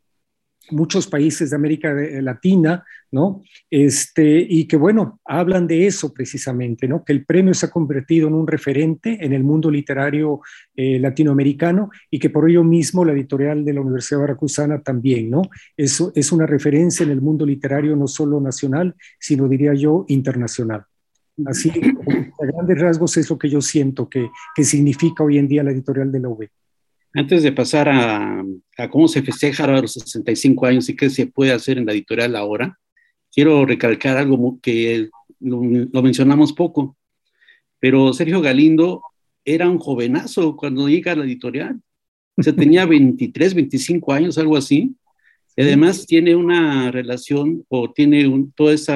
muchos 0.70 1.08
países 1.08 1.50
de 1.50 1.56
América 1.56 1.94
Latina, 2.22 2.84
¿no? 3.12 3.44
Este, 3.70 4.46
y 4.48 4.68
que, 4.68 4.78
bueno, 4.78 5.20
hablan 5.26 5.68
de 5.68 5.88
eso 5.88 6.14
precisamente, 6.14 6.88
¿no? 6.88 7.04
Que 7.04 7.14
el 7.14 7.26
premio 7.26 7.54
se 7.54 7.66
ha 7.66 7.70
convertido 7.70 8.28
en 8.28 8.36
un 8.36 8.48
referente 8.48 9.18
en 9.24 9.34
el 9.34 9.44
mundo 9.44 9.70
literario 9.70 10.42
eh, 10.76 11.00
latinoamericano 11.00 11.90
y 12.10 12.20
que 12.20 12.30
por 12.30 12.50
ello 12.50 12.64
mismo 12.64 13.04
la 13.04 13.14
editorial 13.14 13.66
de 13.66 13.74
la 13.74 13.82
Universidad 13.82 14.22
Baracusana 14.22 14.82
también, 14.82 15.30
¿no? 15.30 15.42
Eso 15.76 16.12
es 16.16 16.32
una 16.32 16.46
referencia 16.46 17.04
en 17.04 17.12
el 17.12 17.22
mundo 17.22 17.46
literario 17.46 17.96
no 17.96 18.08
solo 18.08 18.40
nacional, 18.40 18.96
sino 19.20 19.48
diría 19.48 19.74
yo 19.74 20.06
internacional. 20.08 20.86
Así, 21.46 21.70
a 21.70 22.46
grandes 22.46 22.80
rasgos 22.80 23.18
es 23.18 23.30
lo 23.30 23.38
que 23.38 23.50
yo 23.50 23.62
siento 23.62 24.08
que, 24.08 24.30
que 24.56 24.64
significa 24.64 25.24
hoy 25.24 25.38
en 25.38 25.48
día 25.48 25.64
la 25.64 25.72
editorial 25.72 26.12
de 26.12 26.20
la 26.20 26.30
UB. 26.30 26.48
Antes 27.14 27.44
de 27.44 27.52
pasar 27.52 27.90
a, 27.90 28.44
cómo 28.90 29.08
se 29.08 29.22
festeja 29.22 29.66
a 29.66 29.82
los 29.82 29.94
65 29.94 30.66
años 30.66 30.90
y 30.90 30.96
qué 30.96 31.10
se 31.10 31.28
puede 31.28 31.52
hacer 31.52 31.78
en 31.78 31.86
la 31.86 31.92
editorial 31.92 32.36
ahora, 32.36 32.80
quiero 33.32 33.66
recalcar 33.66 34.18
algo 34.18 34.60
que 34.62 35.10
lo, 35.40 36.02
mencionamos 36.02 36.54
poco, 36.54 36.96
pero 37.80 38.14
Sergio 38.14 38.42
Galindo 38.42 39.02
era 39.44 39.70
un 39.70 39.80
jovenazo 39.80 40.56
cuando 40.56 40.88
llega 40.88 41.12
a 41.12 41.16
la 41.16 41.26
editorial. 41.26 41.82
O 42.38 42.44
sea, 42.44 42.56
tenía 42.56 42.86
23, 42.86 43.56
25 43.56 44.14
años, 44.14 44.38
algo 44.38 44.56
así. 44.56 44.96
Y 45.56 45.62
además 45.64 46.06
tiene 46.06 46.36
una 46.36 46.92
relación 46.92 47.66
o 47.68 47.92
tiene 47.92 48.26
todas 48.56 48.88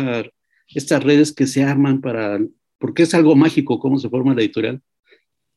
estas 0.70 1.04
redes 1.04 1.34
que 1.34 1.48
se 1.48 1.64
arman 1.64 2.00
para, 2.00 2.40
porque 2.78 3.04
es 3.04 3.14
algo 3.14 3.36
mágico 3.36 3.80
cómo 3.80 4.00
se 4.00 4.10
forma 4.10 4.34
la 4.34 4.42
editorial, 4.42 4.82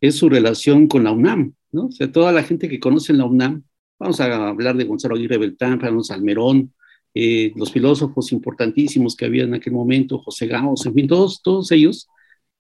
es 0.01 0.17
su 0.17 0.29
relación 0.29 0.89
con 0.89 1.05
la 1.05 1.13
UNAM. 1.13 1.55
¿No? 1.73 1.87
O 1.87 1.93
sea, 1.93 2.11
toda 2.11 2.33
la 2.33 2.43
gente 2.43 2.69
que 2.69 2.81
conoce 2.81 3.13
la 3.13 3.25
UNAM, 3.25 3.63
vamos 3.99 4.21
a 4.21 4.49
hablar 4.49 4.77
de 4.77 4.85
Gonzalo 4.85 5.17
Aguirre 5.17 5.39
Beltrán, 5.39 5.81
Fernando 5.81 6.05
Salmerón, 6.05 6.73
eh, 7.15 7.53
los 7.57 7.73
filósofos 7.73 8.33
importantísimos 8.33 9.17
que 9.17 9.25
había 9.25 9.45
en 9.45 9.55
aquel 9.55 9.73
momento, 9.73 10.19
José 10.19 10.47
Gamos, 10.47 10.85
en 10.87 10.95
fin, 10.95 11.09
todos, 11.09 11.43
todos 11.43 11.71
ellos 11.73 12.09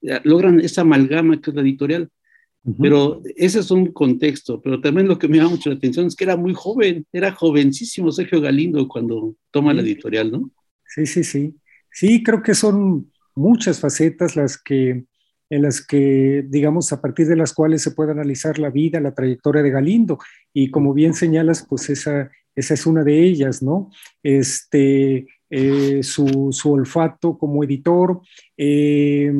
eh, 0.02 0.20
logran 0.24 0.60
esa 0.60 0.82
amalgama 0.82 1.40
que 1.40 1.50
es 1.50 1.56
la 1.56 1.62
editorial. 1.62 2.08
Pero 2.78 3.22
ese 3.36 3.60
es 3.60 3.70
un 3.70 3.92
contexto, 3.92 4.60
pero 4.60 4.78
también 4.78 5.08
lo 5.08 5.18
que 5.18 5.26
me 5.26 5.38
llama 5.38 5.50
mucho 5.50 5.70
la 5.70 5.76
atención 5.76 6.06
es 6.06 6.14
que 6.14 6.24
era 6.24 6.36
muy 6.36 6.52
joven, 6.52 7.06
era 7.12 7.32
jovencísimo 7.32 8.12
Sergio 8.12 8.42
Galindo 8.42 8.86
cuando 8.88 9.36
toma 9.50 9.72
la 9.72 9.80
editorial, 9.80 10.30
¿no? 10.30 10.50
Sí, 10.84 11.06
sí, 11.06 11.24
sí. 11.24 11.54
Sí, 11.90 12.22
creo 12.22 12.42
que 12.42 12.54
son 12.54 13.10
muchas 13.34 13.80
facetas 13.80 14.36
las 14.36 14.60
que 14.60 15.04
en 15.50 15.62
las 15.62 15.84
que, 15.84 16.44
digamos, 16.48 16.92
a 16.92 17.00
partir 17.00 17.26
de 17.26 17.36
las 17.36 17.52
cuales 17.52 17.82
se 17.82 17.92
puede 17.92 18.12
analizar 18.12 18.58
la 18.58 18.70
vida, 18.70 19.00
la 19.00 19.14
trayectoria 19.14 19.62
de 19.62 19.70
Galindo. 19.70 20.18
Y 20.52 20.70
como 20.70 20.94
bien 20.94 21.14
señalas, 21.14 21.66
pues 21.68 21.88
esa, 21.90 22.30
esa 22.54 22.74
es 22.74 22.86
una 22.86 23.04
de 23.04 23.22
ellas, 23.22 23.62
¿no? 23.62 23.90
Este, 24.22 25.26
eh, 25.50 26.02
su, 26.02 26.48
su, 26.52 26.72
olfato 26.72 27.38
como 27.38 27.64
editor. 27.64 28.20
Eh, 28.56 29.32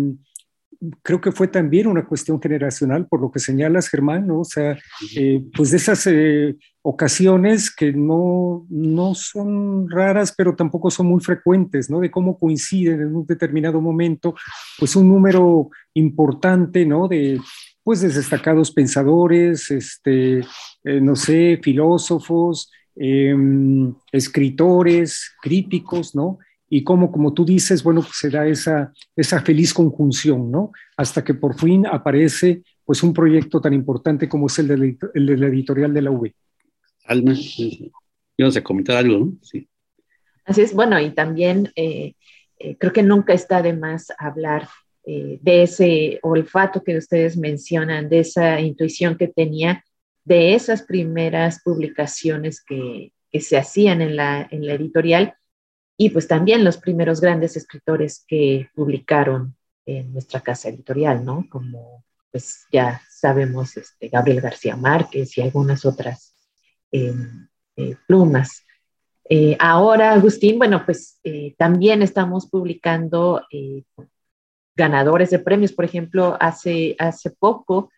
creo 1.02 1.20
que 1.20 1.32
fue 1.32 1.48
también 1.48 1.86
una 1.86 2.06
cuestión 2.06 2.40
generacional, 2.40 3.06
por 3.06 3.20
lo 3.20 3.30
que 3.30 3.40
señalas, 3.40 3.88
Germán, 3.88 4.26
¿no? 4.26 4.40
O 4.40 4.44
sea, 4.44 4.78
eh, 5.16 5.42
pues 5.56 5.70
de 5.70 5.76
esas 5.76 6.06
eh, 6.06 6.56
ocasiones 6.82 7.74
que 7.74 7.92
no, 7.92 8.66
no 8.70 9.14
son 9.14 9.90
raras, 9.90 10.32
pero 10.36 10.54
tampoco 10.54 10.90
son 10.90 11.06
muy 11.06 11.20
frecuentes, 11.20 11.90
¿no? 11.90 12.00
De 12.00 12.10
cómo 12.10 12.38
coinciden 12.38 13.00
en 13.00 13.16
un 13.16 13.26
determinado 13.26 13.80
momento, 13.80 14.34
pues 14.78 14.94
un 14.94 15.08
número 15.08 15.70
importante, 15.94 16.86
¿no? 16.86 17.08
De, 17.08 17.40
pues 17.82 18.00
de 18.00 18.08
destacados 18.08 18.70
pensadores, 18.70 19.70
este, 19.70 20.40
eh, 20.84 21.00
no 21.00 21.16
sé, 21.16 21.58
filósofos, 21.62 22.70
em, 22.94 23.94
escritores, 24.12 25.32
críticos, 25.40 26.14
¿no? 26.14 26.38
Y 26.70 26.84
cómo, 26.84 27.10
como 27.10 27.32
tú 27.32 27.44
dices, 27.44 27.82
bueno, 27.82 28.02
pues 28.02 28.16
se 28.18 28.30
da 28.30 28.46
esa, 28.46 28.92
esa 29.16 29.40
feliz 29.40 29.72
conjunción, 29.72 30.50
¿no? 30.50 30.72
Hasta 30.96 31.24
que 31.24 31.34
por 31.34 31.58
fin 31.58 31.86
aparece 31.86 32.62
pues 32.84 33.02
un 33.02 33.12
proyecto 33.12 33.60
tan 33.60 33.72
importante 33.72 34.28
como 34.28 34.46
es 34.46 34.58
el 34.58 34.68
de 34.68 34.76
la, 35.36 35.46
editorial 35.46 35.94
de 35.94 36.02
la 36.02 36.10
V. 36.10 36.34
Alma, 37.04 37.34
ibas 38.36 38.56
a 38.56 38.62
comentar 38.62 38.96
algo, 38.96 39.18
¿no? 39.18 39.32
Sí. 39.42 39.68
Así 40.44 40.62
es, 40.62 40.74
bueno, 40.74 41.00
y 41.00 41.10
también 41.10 41.70
eh, 41.76 42.14
eh, 42.58 42.76
creo 42.78 42.92
que 42.92 43.02
nunca 43.02 43.32
está 43.32 43.62
de 43.62 43.74
más 43.74 44.12
hablar 44.18 44.68
eh, 45.04 45.38
de 45.42 45.62
ese 45.62 46.18
olfato 46.22 46.82
que 46.82 46.96
ustedes 46.96 47.36
mencionan, 47.36 48.08
de 48.08 48.20
esa 48.20 48.60
intuición 48.60 49.16
que 49.16 49.28
tenía, 49.28 49.84
de 50.24 50.54
esas 50.54 50.82
primeras 50.82 51.62
publicaciones 51.62 52.62
que, 52.62 53.12
que 53.30 53.40
se 53.40 53.56
hacían 53.56 54.02
en 54.02 54.16
la, 54.16 54.46
en 54.50 54.66
la 54.66 54.74
editorial 54.74 55.34
y 56.00 56.10
pues 56.10 56.28
también 56.28 56.64
los 56.64 56.78
primeros 56.78 57.20
grandes 57.20 57.56
escritores 57.56 58.24
que 58.26 58.70
publicaron 58.72 59.56
en 59.84 60.12
nuestra 60.12 60.40
casa 60.40 60.68
editorial, 60.68 61.24
¿no? 61.24 61.46
Como 61.50 62.04
pues 62.30 62.66
ya 62.70 63.02
sabemos, 63.10 63.76
este, 63.76 64.08
Gabriel 64.08 64.40
García 64.40 64.76
Márquez 64.76 65.36
y 65.36 65.40
algunas 65.40 65.84
otras 65.84 66.36
em, 66.92 67.48
eh, 67.74 67.96
plumas. 68.06 68.64
Eh, 69.28 69.56
ahora, 69.58 70.12
Agustín, 70.12 70.56
bueno, 70.56 70.84
pues 70.86 71.18
eh, 71.24 71.56
también 71.58 72.00
estamos 72.02 72.48
publicando 72.48 73.42
ganadores 74.76 75.30
de 75.30 75.40
premios. 75.40 75.72
Por 75.72 75.84
ejemplo, 75.84 76.36
hace, 76.38 76.94
hace 76.98 77.30
poco, 77.30 77.90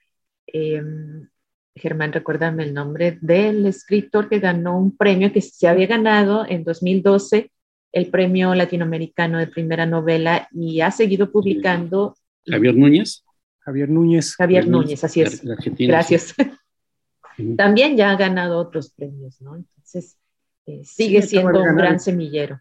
Germán, 1.74 2.12
recuérdame 2.12 2.64
el 2.64 2.72
nombre 2.72 3.18
del 3.20 3.66
escritor 3.66 4.28
que 4.30 4.38
ganó 4.38 4.78
un 4.78 4.96
premio 4.96 5.32
que 5.32 5.42
se 5.42 5.68
había 5.68 5.86
ganado 5.86 6.46
en 6.48 6.64
2012 6.64 7.50
el 7.92 8.06
premio 8.06 8.54
latinoamericano 8.54 9.38
de 9.38 9.46
primera 9.46 9.86
novela 9.86 10.48
y 10.52 10.80
ha 10.80 10.90
seguido 10.90 11.30
publicando. 11.30 12.14
Javier 12.46 12.76
Núñez. 12.76 13.24
Javier 13.60 13.88
Núñez. 13.88 14.34
Javier 14.36 14.68
Núñez, 14.68 15.04
así 15.04 15.22
es. 15.22 15.42
Gracias. 15.78 16.34
También 17.56 17.96
ya 17.96 18.10
ha 18.10 18.16
ganado 18.16 18.58
otros 18.58 18.90
premios, 18.90 19.40
¿no? 19.40 19.56
Entonces, 19.56 20.18
eh, 20.66 20.82
sigue 20.84 21.22
siendo 21.22 21.62
un 21.62 21.76
gran 21.76 21.98
semillero. 22.00 22.60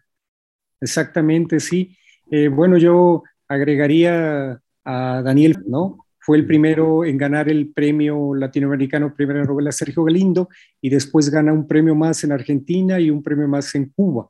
Exactamente, 0.80 1.60
sí. 1.60 1.96
Eh, 2.30 2.48
bueno, 2.48 2.78
yo 2.78 3.22
agregaría 3.48 4.60
a 4.84 5.22
Daniel, 5.22 5.58
¿no? 5.66 6.06
Fue 6.18 6.36
el 6.36 6.46
primero 6.46 7.04
en 7.04 7.18
ganar 7.18 7.48
el 7.48 7.72
premio 7.72 8.34
latinoamericano 8.34 9.14
Primera 9.14 9.42
Novela 9.42 9.72
Sergio 9.72 10.04
Galindo 10.04 10.48
y 10.80 10.90
después 10.90 11.30
gana 11.30 11.52
un 11.52 11.66
premio 11.66 11.94
más 11.94 12.22
en 12.24 12.32
Argentina 12.32 13.00
y 13.00 13.10
un 13.10 13.22
premio 13.22 13.48
más 13.48 13.74
en 13.74 13.88
Cuba. 13.88 14.28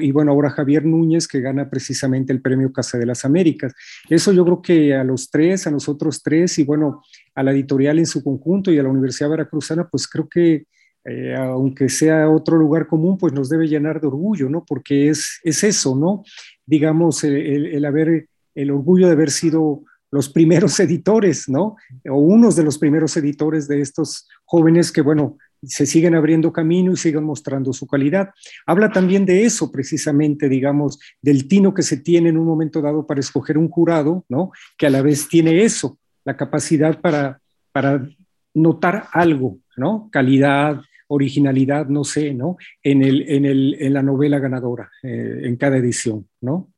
Y 0.00 0.12
bueno, 0.12 0.32
ahora 0.32 0.50
Javier 0.50 0.84
Núñez 0.84 1.26
que 1.26 1.40
gana 1.40 1.70
precisamente 1.70 2.32
el 2.32 2.42
premio 2.42 2.72
Casa 2.72 2.98
de 2.98 3.06
las 3.06 3.24
Américas. 3.24 3.72
Eso 4.08 4.32
yo 4.32 4.44
creo 4.44 4.62
que 4.62 4.94
a 4.94 5.04
los 5.04 5.30
tres, 5.30 5.66
a 5.66 5.70
nosotros 5.70 6.22
tres 6.22 6.58
y 6.58 6.64
bueno, 6.64 7.02
a 7.34 7.42
la 7.42 7.52
editorial 7.52 7.98
en 7.98 8.06
su 8.06 8.22
conjunto 8.22 8.70
y 8.70 8.78
a 8.78 8.82
la 8.82 8.90
Universidad 8.90 9.30
Veracruzana, 9.30 9.88
pues 9.88 10.06
creo 10.06 10.28
que 10.28 10.66
eh, 11.04 11.34
aunque 11.34 11.88
sea 11.88 12.28
otro 12.28 12.58
lugar 12.58 12.86
común, 12.86 13.16
pues 13.16 13.32
nos 13.32 13.48
debe 13.48 13.66
llenar 13.66 14.00
de 14.00 14.06
orgullo, 14.06 14.50
¿no? 14.50 14.64
Porque 14.66 15.08
es, 15.08 15.40
es 15.42 15.64
eso, 15.64 15.96
¿no? 15.96 16.24
Digamos, 16.66 17.24
el, 17.24 17.66
el 17.66 17.84
haber, 17.86 18.28
el 18.54 18.70
orgullo 18.70 19.06
de 19.06 19.14
haber 19.14 19.30
sido 19.30 19.82
los 20.10 20.28
primeros 20.28 20.78
editores, 20.80 21.48
¿no? 21.48 21.76
O 22.08 22.18
unos 22.18 22.54
de 22.56 22.64
los 22.64 22.78
primeros 22.78 23.16
editores 23.16 23.66
de 23.66 23.80
estos 23.80 24.28
jóvenes 24.44 24.92
que, 24.92 25.00
bueno, 25.00 25.38
se 25.62 25.86
siguen 25.86 26.14
abriendo 26.14 26.52
camino 26.52 26.92
y 26.92 26.96
siguen 26.96 27.24
mostrando 27.24 27.72
su 27.72 27.86
calidad. 27.86 28.30
Habla 28.66 28.90
también 28.90 29.26
de 29.26 29.44
eso 29.44 29.70
precisamente, 29.70 30.48
digamos, 30.48 30.98
del 31.20 31.48
tino 31.48 31.74
que 31.74 31.82
se 31.82 31.98
tiene 31.98 32.30
en 32.30 32.38
un 32.38 32.46
momento 32.46 32.80
dado 32.80 33.06
para 33.06 33.20
escoger 33.20 33.58
un 33.58 33.68
jurado, 33.68 34.24
¿no? 34.28 34.52
Que 34.78 34.86
a 34.86 34.90
la 34.90 35.02
vez 35.02 35.28
tiene 35.28 35.62
eso, 35.62 35.98
la 36.24 36.36
capacidad 36.36 37.00
para, 37.00 37.40
para 37.72 38.08
notar 38.54 39.04
algo, 39.12 39.58
¿no? 39.76 40.08
Calidad, 40.10 40.80
originalidad, 41.08 41.86
no 41.88 42.04
sé, 42.04 42.32
¿no? 42.32 42.56
En, 42.82 43.02
el, 43.02 43.28
en, 43.28 43.44
el, 43.44 43.76
en 43.80 43.92
la 43.92 44.02
novela 44.02 44.38
ganadora, 44.38 44.90
eh, 45.02 45.42
en 45.42 45.56
cada 45.56 45.76
edición, 45.76 46.26
¿no? 46.40 46.72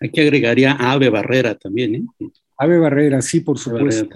Aquí 0.00 0.20
agregaría 0.20 0.72
Ave 0.72 1.08
Barrera 1.08 1.56
también, 1.56 1.94
¿eh? 1.94 2.04
Ave 2.56 2.78
Barrera, 2.78 3.22
sí, 3.22 3.40
por 3.40 3.58
supuesto. 3.58 4.08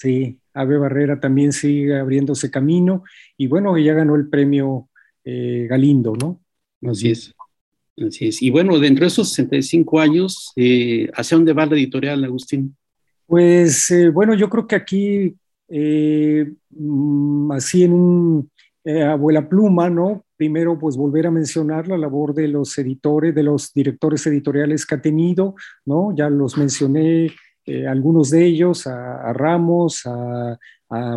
Sí, 0.00 0.38
Ave 0.54 0.78
Barrera 0.78 1.20
también 1.20 1.52
sigue 1.52 1.98
abriéndose 1.98 2.50
camino 2.50 3.04
y 3.36 3.48
bueno, 3.48 3.76
ella 3.76 3.92
ganó 3.92 4.16
el 4.16 4.30
premio 4.30 4.88
eh, 5.24 5.66
Galindo, 5.68 6.14
¿no? 6.16 6.40
Así 6.90 7.10
es. 7.10 7.34
Así 7.98 8.28
es. 8.28 8.40
Y 8.40 8.48
bueno, 8.48 8.78
dentro 8.78 9.02
de 9.02 9.08
esos 9.08 9.30
65 9.34 10.00
años, 10.00 10.52
eh, 10.56 11.10
¿hacia 11.12 11.36
dónde 11.36 11.52
va 11.52 11.66
la 11.66 11.74
editorial, 11.74 12.24
Agustín? 12.24 12.74
Pues 13.26 13.90
eh, 13.90 14.08
bueno, 14.08 14.32
yo 14.32 14.48
creo 14.48 14.66
que 14.66 14.76
aquí, 14.76 15.36
eh, 15.68 16.50
mm, 16.70 17.52
así 17.52 17.82
en 17.84 17.92
un 17.92 18.50
abuela 19.06 19.46
pluma, 19.46 19.90
¿no? 19.90 20.24
Primero, 20.34 20.78
pues 20.78 20.96
volver 20.96 21.26
a 21.26 21.30
mencionar 21.30 21.86
la 21.88 21.98
labor 21.98 22.32
de 22.32 22.48
los 22.48 22.76
editores, 22.78 23.34
de 23.34 23.42
los 23.42 23.74
directores 23.74 24.26
editoriales 24.26 24.86
que 24.86 24.94
ha 24.94 25.02
tenido, 25.02 25.54
¿no? 25.84 26.16
Ya 26.16 26.30
los 26.30 26.56
mencioné 26.56 27.30
algunos 27.88 28.30
de 28.30 28.44
ellos, 28.44 28.86
a, 28.86 29.32
Ramos, 29.32 30.02
a, 30.06 30.58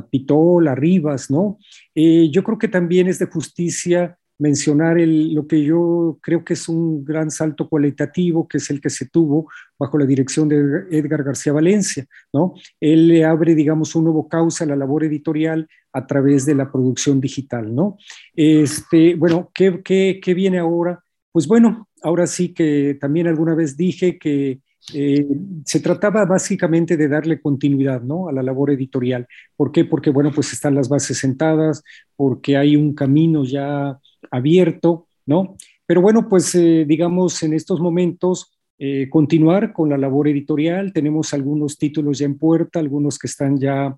Pitol, 0.10 0.68
a 0.68 0.76
Rivas, 0.76 1.32
¿no? 1.32 1.58
yo 1.96 2.44
creo 2.44 2.60
que 2.60 2.68
también 2.68 3.08
es 3.08 3.18
de 3.18 3.26
justicia 3.26 4.18
mencionar 4.44 4.98
el, 4.98 5.34
lo 5.34 5.48
que 5.48 5.64
yo 5.64 6.20
creo 6.22 6.44
que 6.44 6.54
es 6.54 6.68
un 6.68 7.06
gran 7.06 7.30
salto 7.32 7.70
cualitativo, 7.70 8.48
que 8.48 8.58
es 8.58 8.70
el 8.70 8.82
que 8.82 8.90
se 8.90 9.08
tuvo 9.08 9.50
bajo 9.78 9.98
la 9.98 10.06
dirección 10.06 10.50
de 10.50 10.86
Edgar 10.92 11.24
García 11.24 11.54
Valencia, 11.54 12.06
¿no? 12.34 12.54
Él 12.80 13.08
le 13.08 13.26
abre, 13.26 13.56
digamos, 13.56 13.96
un 13.96 14.06
nuevo 14.06 14.28
causa 14.28 14.64
a 14.64 14.68
la 14.68 14.76
labor 14.76 15.04
editorial 15.04 15.68
a 15.94 16.08
través 16.08 16.46
de 16.46 16.56
la 16.56 16.72
producción 16.72 17.22
digital, 17.22 17.74
¿no? 17.74 17.98
Este, 18.36 19.16
bueno, 19.16 19.52
¿qué, 19.54 19.82
qué, 19.84 20.20
qué 20.22 20.34
viene 20.34 20.60
ahora? 20.60 21.02
Pues 21.32 21.48
bueno, 21.48 21.88
ahora 22.02 22.28
sí 22.28 22.54
que 22.54 22.98
también 23.00 23.28
alguna 23.28 23.56
vez 23.56 23.78
dije 23.78 24.18
que 24.18 24.60
eh, 24.94 25.26
se 25.66 25.80
trataba 25.80 26.26
básicamente 26.26 26.98
de 26.98 27.08
darle 27.08 27.42
continuidad 27.42 28.02
¿no? 28.02 28.28
a 28.28 28.34
la 28.34 28.44
labor 28.44 28.72
editorial. 28.72 29.28
¿Por 29.56 29.72
qué? 29.72 29.86
Porque, 29.86 30.10
bueno, 30.10 30.32
pues 30.34 30.52
están 30.52 30.76
las 30.76 30.90
bases 30.90 31.18
sentadas, 31.18 31.84
porque 32.16 32.58
hay 32.58 32.76
un 32.76 32.94
camino 32.94 33.44
ya 33.46 33.98
abierto, 34.30 35.08
¿no? 35.26 35.56
Pero 35.86 36.02
bueno, 36.02 36.28
pues 36.28 36.54
eh, 36.56 36.86
digamos 36.88 37.44
en 37.44 37.54
estos 37.54 37.80
momentos 37.80 38.52
eh, 38.80 39.08
continuar 39.10 39.72
con 39.72 39.90
la 39.90 39.98
labor 39.98 40.28
editorial. 40.28 40.92
Tenemos 40.92 41.34
algunos 41.34 41.78
títulos 41.78 42.20
ya 42.20 42.26
en 42.26 42.38
puerta, 42.38 42.80
algunos 42.80 43.18
que 43.18 43.28
están 43.28 43.58
ya 43.58 43.96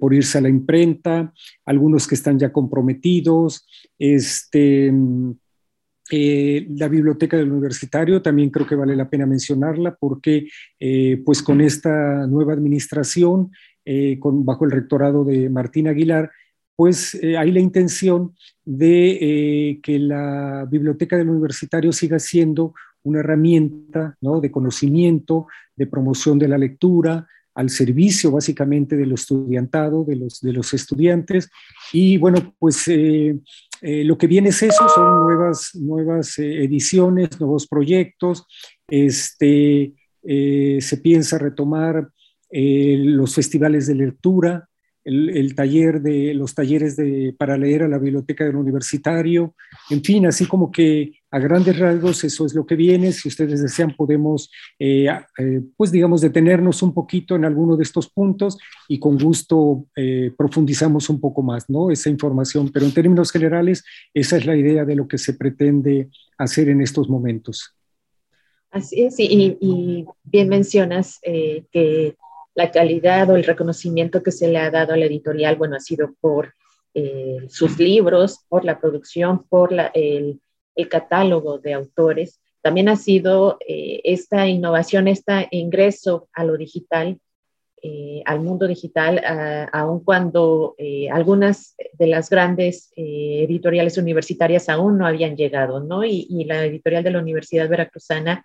por 0.00 0.14
irse 0.14 0.38
a 0.38 0.40
la 0.40 0.48
imprenta, 0.48 1.30
algunos 1.66 2.08
que 2.08 2.14
están 2.14 2.38
ya 2.38 2.50
comprometidos. 2.50 3.66
Este, 3.98 4.90
la 6.10 6.88
biblioteca 6.88 7.36
del 7.36 7.52
universitario 7.52 8.22
también 8.22 8.50
creo 8.50 8.66
que 8.66 8.74
vale 8.74 8.96
la 8.96 9.10
pena 9.10 9.26
mencionarla 9.26 9.96
porque 9.98 10.48
pues 11.24 11.42
con 11.42 11.60
esta 11.60 12.26
nueva 12.26 12.52
administración, 12.52 13.50
con, 14.20 14.44
bajo 14.44 14.64
el 14.64 14.70
rectorado 14.70 15.24
de 15.24 15.50
Martín 15.50 15.88
Aguilar, 15.88 16.30
pues 16.78 17.14
eh, 17.16 17.36
hay 17.36 17.50
la 17.50 17.58
intención 17.58 18.36
de 18.64 19.18
eh, 19.20 19.80
que 19.82 19.98
la 19.98 20.64
biblioteca 20.70 21.16
del 21.16 21.28
universitario 21.28 21.90
siga 21.90 22.20
siendo 22.20 22.72
una 23.02 23.18
herramienta 23.18 24.16
de 24.20 24.50
conocimiento, 24.52 25.48
de 25.74 25.88
promoción 25.88 26.38
de 26.38 26.46
la 26.46 26.56
lectura, 26.56 27.26
al 27.58 27.70
servicio 27.70 28.30
básicamente 28.30 28.96
del 28.96 29.12
estudiantado, 29.12 30.04
de 30.04 30.14
los, 30.14 30.40
de 30.40 30.52
los 30.52 30.72
estudiantes. 30.74 31.50
Y 31.92 32.16
bueno, 32.16 32.54
pues 32.58 32.86
eh, 32.86 33.36
lo 33.82 34.16
que 34.16 34.28
viene 34.28 34.50
es 34.50 34.62
eso, 34.62 34.88
son 34.88 35.24
nuevas, 35.24 35.74
nuevas 35.74 36.38
ediciones, 36.38 37.40
nuevos 37.40 37.66
proyectos. 37.66 38.46
Este, 38.86 39.92
se 40.22 40.96
piensa 41.02 41.38
retomar 41.38 42.08
los 42.50 43.34
festivales 43.34 43.86
de 43.86 43.94
lectura, 43.94 44.68
el, 45.08 45.54
taller 45.54 46.00
de 46.02 46.34
los 46.34 46.54
talleres 46.54 46.96
de, 46.96 47.34
para 47.36 47.56
leer 47.56 47.82
a 47.82 47.88
la 47.88 47.98
biblioteca 47.98 48.44
del 48.44 48.56
universitario, 48.56 49.54
en 49.90 50.02
fin, 50.02 50.26
así 50.26 50.46
como 50.46 50.70
que 50.70 51.12
a 51.30 51.38
grandes 51.38 51.78
rasgos 51.78 52.24
eso 52.24 52.46
es 52.46 52.54
lo 52.54 52.66
que 52.66 52.74
viene. 52.74 53.12
Si 53.12 53.28
ustedes 53.28 53.62
desean, 53.62 53.94
podemos, 53.96 54.50
eh, 54.78 55.08
eh, 55.38 55.60
pues 55.76 55.90
digamos, 55.90 56.20
detenernos 56.20 56.82
un 56.82 56.92
poquito 56.92 57.36
en 57.36 57.44
alguno 57.44 57.76
de 57.76 57.82
estos 57.82 58.08
puntos 58.10 58.58
y 58.86 58.98
con 58.98 59.18
gusto 59.18 59.86
eh, 59.96 60.32
profundizamos 60.36 61.08
un 61.08 61.20
poco 61.20 61.42
más, 61.42 61.68
¿no? 61.68 61.90
Esa 61.90 62.10
información, 62.10 62.70
pero 62.72 62.86
en 62.86 62.92
términos 62.92 63.32
generales, 63.32 63.84
esa 64.12 64.36
es 64.36 64.46
la 64.46 64.56
idea 64.56 64.84
de 64.84 64.96
lo 64.96 65.08
que 65.08 65.18
se 65.18 65.34
pretende 65.34 66.10
hacer 66.36 66.68
en 66.68 66.82
estos 66.82 67.08
momentos. 67.08 67.74
Así 68.70 69.02
es, 69.02 69.18
y, 69.18 69.56
y 69.60 70.04
bien 70.24 70.48
mencionas 70.50 71.18
que 71.22 72.14
la 72.58 72.72
calidad 72.72 73.30
o 73.30 73.36
el 73.36 73.44
reconocimiento 73.44 74.20
que 74.20 74.32
se 74.32 74.48
le 74.48 74.58
ha 74.58 74.68
dado 74.68 74.92
a 74.92 74.96
la 74.96 75.04
editorial, 75.04 75.54
bueno, 75.54 75.76
ha 75.76 75.80
sido 75.80 76.16
por 76.20 76.54
eh, 76.92 77.46
sus 77.48 77.78
libros, 77.78 78.40
por 78.48 78.64
la 78.64 78.80
producción, 78.80 79.46
por 79.48 79.72
el, 79.94 80.40
catálogo 80.90 81.58
de 81.58 81.74
autores. 81.74 82.40
También 82.60 82.88
ha 82.88 82.96
sido 82.96 83.58
eh, 83.60 84.00
esta 84.02 84.48
innovación, 84.48 85.06
este 85.06 85.46
ingreso 85.52 86.28
a 86.32 86.42
lo 86.42 86.56
digital, 86.56 87.20
eh, 87.80 88.22
al 88.26 88.40
mundo 88.40 88.66
digital, 88.66 89.22
aun 89.72 90.02
cuando 90.02 90.74
algunas 91.12 91.76
de 91.92 92.06
las 92.08 92.28
grandes 92.28 92.90
editoriales 92.96 93.98
universitarias 93.98 94.68
aún 94.68 94.98
no 94.98 95.06
habían 95.06 95.36
llegado, 95.36 95.78
¿no? 95.78 96.04
Y, 96.04 96.26
y 96.28 96.44
la 96.44 96.64
editorial 96.64 97.04
de 97.04 97.12
la 97.12 97.20
Universidad 97.20 97.68
Veracruzana 97.68 98.42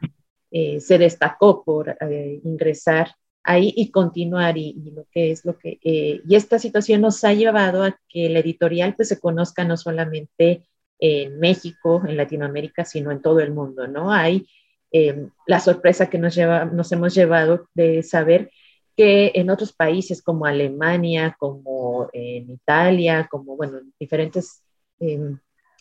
se 0.51 0.97
destacó 0.99 1.63
por 1.63 1.97
ingresar 2.43 3.15
ahí 3.43 3.73
y 3.75 3.91
continuar 3.91 4.57
y, 4.57 4.73
lo 4.95 5.05
que 5.11 5.31
es 5.31 5.45
lo 5.45 5.57
que 5.57 5.79
eh, 5.83 6.21
y 6.27 6.35
esta 6.35 6.59
situación 6.59 7.01
nos 7.01 7.23
ha 7.23 7.33
llevado 7.33 7.83
a 7.83 7.99
que 8.07 8.29
la 8.29 8.39
editorial 8.39 8.95
pues 8.95 9.09
se 9.09 9.19
conozca 9.19 9.65
no 9.65 9.77
solamente 9.77 10.63
en 10.99 11.39
México, 11.39 12.01
en 12.07 12.15
Latinoamérica, 12.17 12.85
sino 12.85 13.11
en 13.11 13.21
todo 13.21 13.41
el 13.41 13.51
mundo, 13.51 13.87
¿no? 13.87 14.13
Hay 14.13 14.47
em, 14.91 15.29
la 15.47 15.59
sorpresa 15.59 16.09
que 16.09 16.17
nos, 16.17 16.35
lleva, 16.35 16.65
nos 16.65 16.91
hemos 16.93 17.13
llevado 17.13 17.67
de 17.73 18.03
saber 18.03 18.51
que 18.95 19.31
en 19.35 19.49
otros 19.49 19.73
países 19.73 20.21
como 20.21 20.45
Alemania, 20.45 21.35
como 21.37 22.09
en 22.13 22.51
Italia, 22.51 23.27
como, 23.29 23.57
bueno, 23.57 23.79
en 23.79 23.93
diferentes 23.99 24.63
em, 24.99 25.37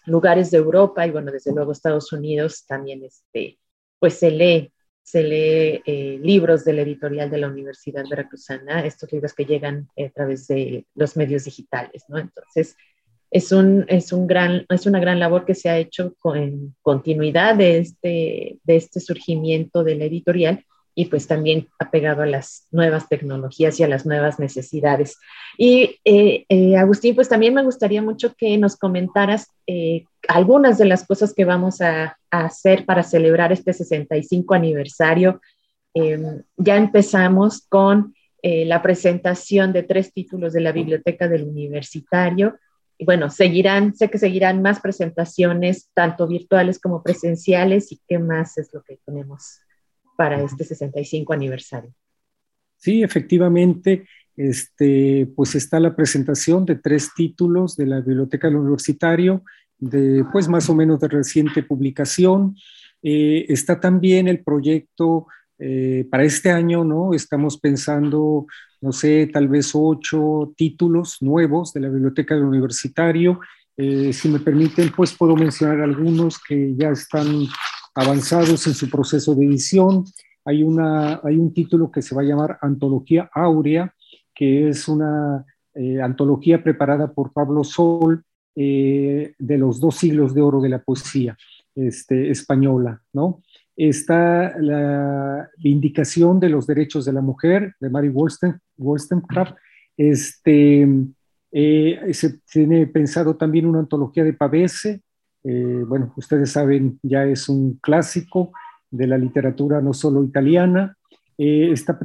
lugares 0.07 0.51
de 0.51 0.59
Europa 0.59 1.07
y, 1.07 1.11
bueno, 1.11 1.31
desde 1.31 1.53
luego 1.53 1.73
Estados 1.73 2.13
Unidos 2.13 2.65
también, 2.67 3.05
este, 3.05 3.59
pues 3.99 4.15
se 4.15 4.31
lee 4.31 4.73
se 5.03 5.23
lee 5.23 5.83
eh, 5.85 6.19
libros 6.23 6.65
de 6.65 6.73
la 6.73 6.83
editorial 6.83 7.31
de 7.31 7.39
la 7.39 7.49
Universidad 7.49 8.05
Veracruzana, 8.09 8.87
estos 8.87 9.13
libros 9.13 9.35
que 9.35 9.45
llegan 9.45 9.89
a 9.99 10.09
través 10.11 10.47
de 10.47 10.87
los 10.95 11.17
medios 11.17 11.45
digitales, 11.45 12.05
¿no? 12.09 12.19
Entonces, 12.19 12.77
es, 13.31 13.51
un, 13.51 13.85
es, 13.89 14.13
un 14.13 14.27
gran, 14.27 14.67
es 14.69 14.87
una 14.87 15.01
gran 15.01 15.19
labor 15.19 15.45
que 15.45 15.55
se 15.55 15.71
ha 15.71 15.79
hecho 15.79 16.15
con 16.19 16.77
continuidad 16.83 17.57
de 17.57 17.79
este, 17.79 18.59
de 18.63 18.77
este 18.77 19.01
surgimiento 19.01 19.83
de 19.85 19.97
la 19.97 20.05
editorial 20.05 20.65
y 20.95 21.07
pues 21.07 21.27
también 21.27 21.69
apegado 21.79 22.23
a 22.23 22.27
las 22.27 22.67
nuevas 22.71 23.09
tecnologías 23.09 23.79
y 23.81 23.83
a 23.83 23.89
las 23.89 24.05
nuevas 24.05 24.39
necesidades. 24.39 25.17
Y 25.57 26.01
eh, 26.05 26.45
eh, 26.49 26.77
Agustín, 26.77 27.15
pues 27.15 27.29
también 27.29 27.55
me 27.55 27.63
gustaría 27.63 28.03
mucho 28.03 28.35
que 28.35 28.59
nos 28.59 28.77
comentaras 28.77 29.49
eh, 29.67 30.05
algunas 30.29 30.79
de 30.79 30.85
las 30.85 31.07
cosas 31.07 31.33
que 31.35 31.45
vamos 31.45 31.81
a, 31.81 32.17
hacer 32.31 32.87
para 32.87 33.03
celebrar 33.03 33.53
este 33.53 33.75
65 33.75 34.55
aniversario. 34.55 35.43
Em, 35.93 36.43
ya 36.57 36.79
empezamos 36.79 37.67
con 37.69 38.15
la 38.43 38.83
presentación 38.83 39.73
de 39.73 39.85
tres 39.85 40.13
títulos 40.13 40.53
de 40.55 40.63
la 40.63 40.73
Biblioteca 40.73 41.29
del 41.29 41.45
Universitario. 41.45 42.57
Y 42.99 43.05
bueno, 43.05 43.31
seguirán, 43.31 43.95
sé 43.95 44.09
que 44.11 44.19
seguirán 44.19 44.63
más 44.63 44.81
presentaciones, 44.81 45.91
tanto 45.95 46.27
virtuales 46.27 46.81
como 46.81 47.03
presenciales, 47.03 47.93
y 47.93 48.01
qué 48.09 48.19
más 48.19 48.59
es 48.59 48.73
lo 48.73 48.83
que 48.83 48.99
tenemos 49.05 49.61
para 50.17 50.43
este 50.43 50.65
65 50.65 51.33
aniversario. 51.33 51.93
Sí, 52.77 53.03
efectivamente, 53.03 54.07
este, 54.37 55.29
pues 55.37 55.55
está 55.55 55.79
la 55.79 55.95
presentación 55.95 56.65
de 56.65 56.77
tres 56.77 57.11
títulos 57.15 57.77
de 57.77 57.87
la 57.87 58.01
Biblioteca 58.01 58.49
del 58.49 58.57
Universitario, 58.57 59.45
de 59.79 60.25
pues 60.33 60.49
más 60.49 60.69
o 60.69 60.75
menos 60.75 61.01
de 61.01 61.09
reciente 61.09 61.63
publicación. 61.63 62.57
Eh, 63.03 63.47
está 63.49 63.81
también 63.81 64.29
el 64.29 64.43
proyecto 64.43 65.27
eh, 65.59 66.07
para 66.11 66.25
este 66.25 66.51
año, 66.51 66.85
¿no? 66.85 67.15
Estamos 67.15 67.59
pensando, 67.59 68.47
no 68.81 68.93
sé, 68.93 69.29
tal 69.33 69.49
vez 69.49 69.71
ocho 69.75 70.53
títulos 70.57 71.19
nuevos 71.21 71.73
de 71.73 71.81
la 71.81 71.89
Biblioteca 71.89 72.35
del 72.35 72.45
Universitario. 72.45 73.41
Eh, 73.77 74.13
si 74.13 74.29
me 74.29 74.41
permiten, 74.41 74.91
pues 74.91 75.13
puedo 75.15 75.37
mencionar 75.37 75.81
algunos 75.81 76.41
que 76.43 76.75
ya 76.77 76.91
están 76.91 77.47
avanzados 77.95 78.67
en 78.67 78.75
su 78.75 78.89
proceso 78.89 79.35
de 79.35 79.47
edición. 79.47 80.05
Hay, 80.45 80.63
una, 80.63 81.21
hay 81.23 81.37
un 81.37 81.53
título 81.53 81.91
que 81.91 82.03
se 82.03 82.15
va 82.15 82.23
a 82.23 82.25
llamar 82.25 82.59
Antología 82.61 83.31
Áurea, 83.33 83.95
que 84.35 84.69
es 84.69 84.89
una 84.89 85.45
eh, 85.75 86.01
antología 86.01 86.63
preparada 86.63 87.13
por 87.13 87.33
Pablo 87.33 87.65
Sol 87.65 88.25
eh, 88.55 89.35
de 89.39 89.59
los 89.59 89.81
dos 89.81 89.97
siglos 89.97 90.35
de 90.35 90.43
oro 90.43 90.61
de 90.61 90.69
la 90.69 90.83
poesía 90.83 91.37
este, 91.75 92.31
española, 92.31 93.03
¿no? 93.13 93.43
Está 93.75 94.59
la 94.61 95.49
Indicación 95.63 96.39
de 96.39 96.51
los 96.51 96.67
Derechos 96.67 97.07
de 97.07 97.13
la 97.15 97.23
Mujer 97.23 97.75
de 97.81 97.89
Mary 97.89 98.11
Wollstonecraft. 98.11 99.57
Este, 99.97 100.87
eh, 101.51 102.11
se 102.13 102.39
tiene 102.51 102.87
pensado 102.87 103.37
también 103.37 103.65
una 103.65 103.79
antología 103.79 104.25
de 104.25 104.35
Pavese, 104.35 105.01
eh, 105.45 105.85
bueno, 105.87 106.13
ustedes 106.17 106.53
saben, 106.53 106.99
ya 107.03 107.25
es 107.25 107.49
un 107.49 107.79
clásico 107.83 108.53
de 108.91 109.07
la 109.07 109.19
literatura 109.19 109.81
no 109.81 109.93
solo 109.93 110.23
italiana. 110.23 110.97
Eh, 111.39 111.73
está, 111.73 111.99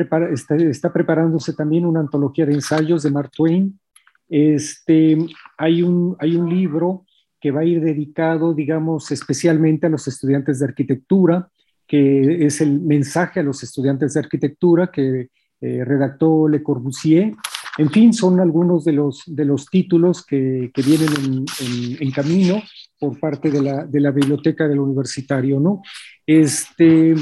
está, 0.69 0.93
preparándose 0.93 1.54
también 1.54 1.86
una 1.86 2.00
antología 2.00 2.45
de 2.45 2.54
ensayos 2.54 3.04
de 3.04 3.12
Mark 3.12 3.32
Twain. 3.36 3.80
Este, 4.30 5.17
hay, 5.58 5.84
un, 5.84 6.15
hay 6.19 6.36
un 6.36 6.50
libro 6.50 7.06
que 7.39 7.52
va 7.52 7.62
a 7.62 7.65
ir 7.65 7.82
dedicado, 7.82 8.54
digamos, 8.54 9.12
especialmente 9.12 9.88
a 9.88 9.89
los 9.89 10.08
estudiantes 10.08 10.60
de 10.60 10.65
arquitectura, 10.65 11.50
que 11.86 12.45
es 12.45 12.62
el 12.62 12.82
mensaje 12.82 13.39
a 13.39 13.43
los 13.43 13.62
estudiantes 13.63 14.13
de 14.13 14.19
arquitectura 14.19 14.88
que 14.88 15.30
eh, 15.62 15.86
redactó 15.86 16.47
Le 16.47 16.63
Corbusier. 16.63 17.34
En 17.78 17.92
fin, 17.92 18.13
son 18.13 18.40
algunos 18.40 18.84
de 18.84 18.94
los, 18.94 19.24
de 19.28 19.46
los 19.46 19.68
títulos 19.68 20.26
que, 20.26 20.72
que 20.74 20.82
vienen 20.82 21.46
en, 22.00 22.12
camino 22.12 22.62
por 23.00 23.20
parte 23.20 23.52
de 23.52 23.62
la, 23.62 23.86
de 23.86 24.00
la, 24.00 24.12
biblioteca 24.12 24.68
del 24.68 24.80
universitario, 24.80 25.60
¿no? 25.60 25.82
Este, 26.26 27.13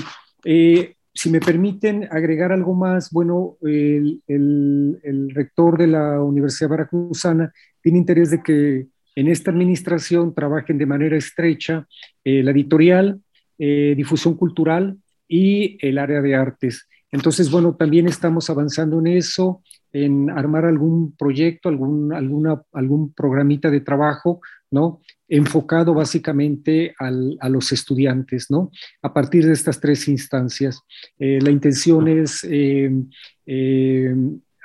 eh, 0.46 0.96
si 1.14 1.30
me 1.30 1.40
permiten 1.40 2.08
agregar 2.10 2.52
algo 2.52 2.74
más, 2.74 3.12
bueno, 3.12 3.58
el, 3.62 4.22
el, 4.28 5.00
el, 5.04 5.30
rector 5.32 5.78
de 5.78 5.88
la 5.88 6.22
Universidad 6.22 6.70
Veracruzana 6.70 7.52
tiene 7.82 7.98
interés 7.98 8.32
de 8.32 8.42
que 8.42 8.88
en 9.16 9.28
esta 9.30 9.52
administración 9.52 10.34
trabajen 10.34 10.78
de 10.78 10.86
manera 10.86 11.18
estrecha 11.18 11.88
eh, 12.24 12.44
la 12.44 12.52
editorial, 12.52 13.22
eh, 13.58 13.94
difusión 13.96 14.36
cultural 14.36 14.98
y 15.28 15.78
el 15.86 15.98
área 15.98 16.22
de 16.22 16.36
artes. 16.36 16.88
Entonces, 17.12 17.50
bueno, 17.50 17.76
también 17.76 18.08
estamos 18.08 18.50
avanzando 18.50 19.00
en 19.00 19.08
eso, 19.08 19.64
en 19.96 20.30
armar 20.30 20.66
algún 20.66 21.16
proyecto, 21.16 21.70
algún, 21.70 22.14
alguna, 22.14 22.62
algún 22.74 23.14
programita 23.14 23.72
de 23.72 23.80
trabajo, 23.80 24.42
¿no? 24.70 25.00
Enfocado 25.30 25.94
básicamente 25.94 26.94
al, 27.00 27.38
a 27.40 27.48
los 27.48 27.72
estudiantes, 27.72 28.52
¿no? 28.52 28.72
A 29.02 29.14
partir 29.14 29.46
de 29.46 29.54
estas 29.54 29.80
tres 29.80 30.10
instancias. 30.10 30.82
Eh, 31.18 31.40
la 31.42 31.50
intención 31.50 32.10
es 32.10 32.46
eh, 32.50 32.92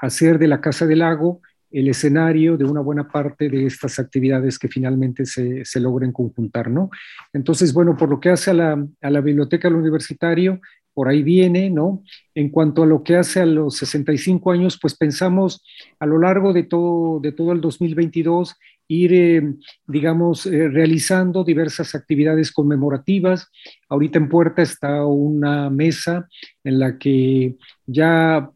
hacer 0.00 0.38
de 0.40 0.48
la 0.48 0.60
Casa 0.60 0.84
del 0.84 0.98
Lago 0.98 1.40
el 1.70 1.86
escenario 1.86 2.56
de 2.56 2.64
una 2.64 2.80
buena 2.80 3.06
parte 3.06 3.48
de 3.48 3.66
estas 3.66 4.00
actividades 4.00 4.58
que 4.58 4.66
finalmente 4.66 5.24
se, 5.24 5.64
se 5.64 5.78
logren 5.78 6.10
conjuntar, 6.10 6.68
¿no? 6.68 6.90
Entonces, 7.32 7.72
bueno, 7.72 7.96
por 7.96 8.10
lo 8.10 8.18
que 8.18 8.30
hace 8.30 8.50
a 8.50 8.54
la, 8.54 8.86
a 9.00 9.10
la 9.10 9.20
biblioteca 9.20 9.68
del 9.68 9.78
universitario, 9.78 10.60
por 10.94 11.09
ahí 11.09 11.22
viene, 11.22 11.70
¿no? 11.70 12.03
En 12.35 12.50
cuanto 12.50 12.83
a 12.83 12.87
lo 12.87 13.03
que 13.03 13.16
hace 13.16 13.40
a 13.40 13.46
los 13.46 13.76
65 13.76 14.50
años, 14.50 14.79
pues 14.81 14.96
pensamos 14.96 15.64
a 15.98 16.07
lo 16.07 16.18
largo 16.18 16.53
de 16.53 16.64
todo, 16.64 17.20
de 17.20 17.33
todo 17.33 17.53
el 17.53 17.61
2022 17.61 18.57
ir, 18.90 19.12
eh, 19.14 19.55
digamos, 19.87 20.46
eh, 20.46 20.68
realizando 20.68 21.44
diversas 21.44 21.94
actividades 21.94 22.50
conmemorativas. 22.50 23.48
Ahorita 23.88 24.18
en 24.18 24.29
puerta 24.29 24.62
está 24.62 25.07
una 25.07 25.70
mesa 25.70 26.29
en 26.64 26.81
la 26.81 26.98
que 26.98 27.57
ya 27.87 28.50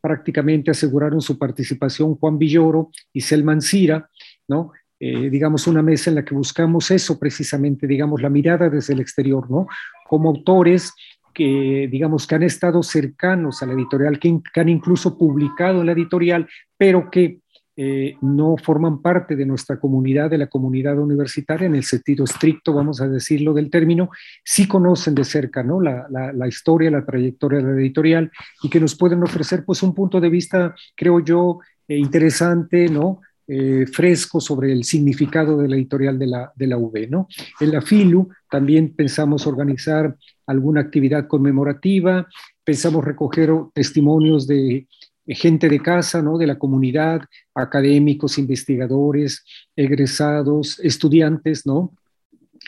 prácticamente 0.00 0.70
aseguraron 0.70 1.20
su 1.20 1.36
participación 1.38 2.14
Juan 2.14 2.38
Villoro 2.38 2.90
y 3.12 3.20
Selman 3.20 3.60
Cira, 3.60 4.08
¿no? 4.46 4.72
Eh, 5.00 5.28
digamos, 5.28 5.66
una 5.66 5.82
mesa 5.82 6.10
en 6.10 6.16
la 6.16 6.24
que 6.24 6.34
buscamos 6.34 6.90
eso 6.90 7.18
precisamente, 7.18 7.86
digamos, 7.86 8.22
la 8.22 8.28
mirada 8.28 8.68
desde 8.70 8.92
el 8.92 9.00
exterior, 9.00 9.50
¿no? 9.50 9.66
Como 10.06 10.28
autores 10.28 10.92
que, 11.32 11.88
digamos, 11.90 12.26
que 12.26 12.34
han 12.34 12.42
estado 12.42 12.82
cercanos 12.82 13.62
a 13.62 13.66
la 13.66 13.72
editorial, 13.72 14.18
que, 14.18 14.40
que 14.52 14.60
han 14.60 14.68
incluso 14.68 15.16
publicado 15.16 15.80
en 15.80 15.86
la 15.86 15.92
editorial, 15.92 16.48
pero 16.76 17.10
que 17.10 17.40
eh, 17.82 18.16
no 18.20 18.56
forman 18.58 19.00
parte 19.00 19.36
de 19.36 19.46
nuestra 19.46 19.80
comunidad, 19.80 20.28
de 20.28 20.36
la 20.36 20.48
comunidad 20.48 20.98
universitaria, 20.98 21.66
en 21.66 21.74
el 21.74 21.84
sentido 21.84 22.24
estricto, 22.24 22.74
vamos 22.74 23.00
a 23.00 23.08
decirlo, 23.08 23.54
del 23.54 23.70
término, 23.70 24.10
sí 24.44 24.68
conocen 24.68 25.14
de 25.14 25.24
cerca 25.24 25.62
¿no? 25.62 25.80
la, 25.80 26.06
la, 26.10 26.46
historia, 26.46 26.90
la 26.90 27.06
trayectoria 27.06 27.60
de 27.60 27.72
la 27.72 27.80
editorial 27.80 28.30
y 28.62 28.68
que 28.68 28.80
nos 28.80 28.96
pueden 28.96 29.22
ofrecer 29.22 29.64
pues 29.64 29.82
un 29.82 29.94
punto 29.94 30.20
de 30.20 30.28
vista, 30.28 30.74
creo 30.94 31.20
yo, 31.20 31.60
eh, 31.88 31.96
interesante, 31.96 32.88
¿no? 32.90 33.22
Eh, 33.52 33.86
fresco 33.86 34.40
sobre 34.40 34.70
el 34.70 34.84
significado 34.84 35.56
de 35.56 35.66
la 35.66 35.74
editorial 35.74 36.18
de 36.18 36.26
la, 36.26 36.52
de 36.54 36.66
la 36.68 36.76
UB. 36.76 37.08
¿no? 37.08 37.26
En 37.58 37.72
la 37.72 37.82
FILU 37.82 38.28
también 38.48 38.94
pensamos 38.94 39.44
organizar 39.44 40.14
alguna 40.50 40.80
actividad 40.80 41.26
conmemorativa, 41.26 42.28
pensamos 42.64 43.04
recoger 43.04 43.50
testimonios 43.72 44.46
de 44.46 44.86
gente 45.26 45.68
de 45.68 45.80
casa, 45.80 46.22
¿no? 46.22 46.38
de 46.38 46.46
la 46.46 46.58
comunidad, 46.58 47.22
académicos, 47.54 48.38
investigadores, 48.38 49.44
egresados, 49.76 50.80
estudiantes, 50.80 51.66
¿no? 51.66 51.94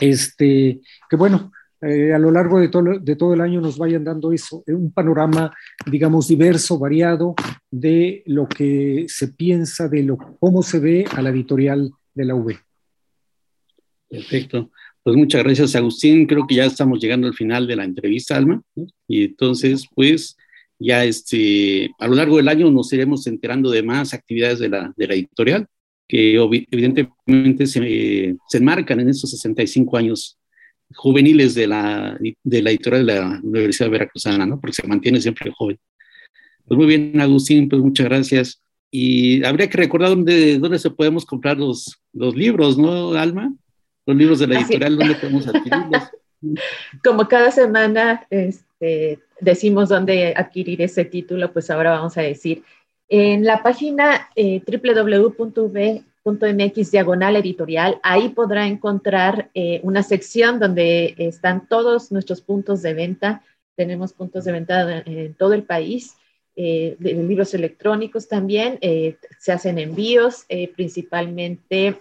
Este, 0.01 0.81
que 1.11 1.17
bueno, 1.17 1.51
eh, 1.81 2.13
a 2.13 2.19
lo 2.19 2.31
largo 2.31 2.61
de 2.61 2.69
todo, 2.69 2.99
de 3.01 3.17
todo 3.17 3.35
el 3.35 3.41
año 3.41 3.61
nos 3.61 3.77
vayan 3.77 4.05
dando 4.05 4.33
eso, 4.33 4.63
eh, 4.67 4.73
un 4.73 4.93
panorama, 4.93 5.53
digamos, 5.91 6.29
diverso, 6.29 6.79
variado 6.79 7.35
de 7.71 8.23
lo 8.27 8.49
que 8.49 9.07
se 9.09 9.29
piensa, 9.29 9.89
de 9.89 10.05
lo, 10.05 10.17
cómo 10.39 10.63
se 10.63 10.79
ve 10.79 11.05
a 11.11 11.21
la 11.21 11.31
editorial 11.31 11.91
de 12.15 12.25
la 12.25 12.37
UB. 12.37 12.55
Perfecto. 14.09 14.71
Pues 15.03 15.17
muchas 15.17 15.43
gracias, 15.43 15.75
Agustín. 15.75 16.27
Creo 16.27 16.47
que 16.47 16.57
ya 16.57 16.65
estamos 16.67 17.01
llegando 17.01 17.27
al 17.27 17.35
final 17.35 17.67
de 17.67 17.77
la 17.77 17.85
entrevista, 17.85 18.37
Alma. 18.37 18.63
Y 19.09 19.25
entonces, 19.25 19.87
pues, 19.95 20.37
ya 20.79 21.05
este, 21.05 21.91
a 21.99 22.07
lo 22.07 22.15
largo 22.15 22.37
del 22.37 22.49
año 22.49 22.71
nos 22.71 22.93
iremos 22.93 23.27
enterando 23.27 23.71
de 23.71 23.83
más 23.83 24.15
actividades 24.15 24.61
de 24.61 24.69
la, 24.69 24.95
editorial, 24.97 25.67
que 26.07 26.35
evidentemente 26.37 27.67
se, 27.67 28.37
se 28.49 28.59
enmarcan 28.59 29.01
en 29.01 29.09
esos 29.09 29.31
65 29.31 29.97
años 29.97 30.39
juveniles 30.95 31.55
de 31.55 31.67
la, 31.67 32.19
de 32.43 32.63
la 32.63 32.71
editorial 32.71 33.07
de 33.07 33.15
la 33.15 33.41
Universidad 33.43 33.91
Veracruzana, 33.91 34.47
¿no? 34.47 34.61
Porque 34.61 34.75
se 34.75 34.87
mantiene 34.87 35.21
siempre 35.21 35.51
joven. 35.57 35.79
Pues 36.67 36.79
muy 36.79 36.87
bien, 36.87 37.21
Agustín, 37.21 37.69
pues 37.69 37.83
muchas 37.83 38.07
gracias. 38.07 38.63
Y 38.91 39.43
habría 39.45 39.69
que 39.69 39.79
recordar 39.79 40.11
dónde, 40.11 40.59
dónde 40.59 40.79
se 40.79 40.91
podemos 40.91 41.25
comprar 41.25 41.59
los, 41.59 41.99
los 42.13 42.37
libros, 42.37 42.79
¿no, 42.79 43.15
Alma? 43.15 43.53
Los 44.07 44.17
libros 44.17 44.39
de 44.41 44.47
la 44.49 44.61
editorial, 44.61 44.97
¿dónde 44.97 45.15
podemos 45.15 45.47
adquirirlos? 45.47 46.03
Como 47.05 47.29
cada 47.29 47.51
semana, 47.51 48.27
este, 48.31 49.21
decimos 49.41 49.89
dónde 49.89 50.35
adquirir 50.37 50.83
ese 50.83 51.05
título, 51.05 51.53
pues 51.53 51.71
ahora 51.71 51.93
vamos 51.93 52.19
a 52.19 52.23
decir 52.23 52.65
en 53.15 53.45
la 53.45 53.63
página 53.63 54.31
eh, 54.37 54.63
www.v.mx 54.67 56.03
diagonal 56.91 57.37
editorial, 57.37 58.01
ahí 58.03 58.31
podrá 58.31 58.67
encontrar 58.67 59.51
eh, 59.53 59.81
una 59.83 60.03
sección 60.03 60.59
donde 60.59 61.15
están 61.19 61.69
todos 61.69 62.11
nuestros 62.11 62.41
puntos 62.41 62.81
de 62.81 62.95
venta. 62.95 63.43
Tenemos 63.77 64.15
puntos 64.15 64.45
de 64.45 64.53
venta 64.53 65.03
en 65.05 65.35
todo 65.35 65.53
el 65.53 65.65
país, 65.65 66.17
eh, 66.57 66.97
de 66.99 67.13
libros 67.13 67.53
electrónicos 67.53 68.29
también, 68.29 68.79
eh, 68.81 69.17
se 69.39 69.53
hacen 69.53 69.79
envíos, 69.79 70.47
principalmente, 70.75 71.99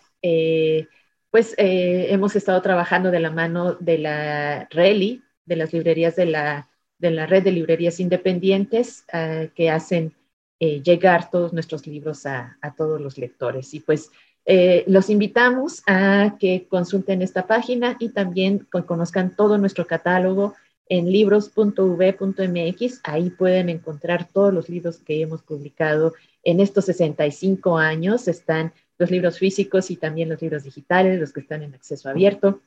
pues 1.32 1.56
hemos 1.58 2.36
estado 2.36 2.62
trabajando 2.62 3.10
de 3.10 3.20
la 3.20 3.32
mano 3.32 3.76
de 3.76 3.98
la 3.98 4.68
RELI, 4.70 5.24
de 5.46 5.56
las 5.56 5.74
librerías 5.74 6.16
de 6.16 6.26
la 6.28 6.68
de 7.02 7.12
la 7.12 7.26
red 7.26 7.44
de 7.44 7.52
librerías 7.52 8.00
independientes 8.00 9.06
eh, 9.12 9.50
que 9.56 9.72
hacen 9.72 10.14
eh, 10.60 10.82
llegar 10.84 11.32
todos 11.32 11.52
nuestros 11.52 11.88
libros 11.88 12.28
a, 12.28 12.58
todos 12.78 13.02
los 13.02 13.18
lectores. 13.18 13.74
Y 13.74 13.80
pues 13.80 14.12
eh, 14.46 14.84
los 14.88 15.10
invitamos 15.10 15.82
a 15.88 16.38
que 16.40 16.68
consulten 16.70 17.24
esta 17.24 17.48
página 17.48 17.98
y 18.00 18.10
también 18.10 18.68
conozcan 18.86 19.36
todo 19.36 19.58
nuestro 19.58 19.88
catálogo 19.88 20.54
en 20.88 21.12
libros.v.mx. 21.12 23.02
Ahí 23.04 23.32
pueden 23.32 23.70
encontrar 23.70 24.28
todos 24.32 24.54
los 24.54 24.70
libros 24.70 25.00
que 25.00 25.22
hemos 25.22 25.42
publicado 25.42 26.14
en 26.44 26.60
estos 26.60 26.86
65 26.86 27.80
años. 27.80 28.28
Están 28.28 28.74
los 29.02 29.12
libros 29.12 29.40
físicos 29.40 29.92
y 29.92 29.98
también 29.98 30.30
los 30.30 30.42
libros 30.42 30.64
digitales, 30.64 31.20
los 31.20 31.34
que 31.34 31.42
están 31.42 31.64
en 31.64 31.74
acceso 31.74 32.08
abierto. 32.08 32.62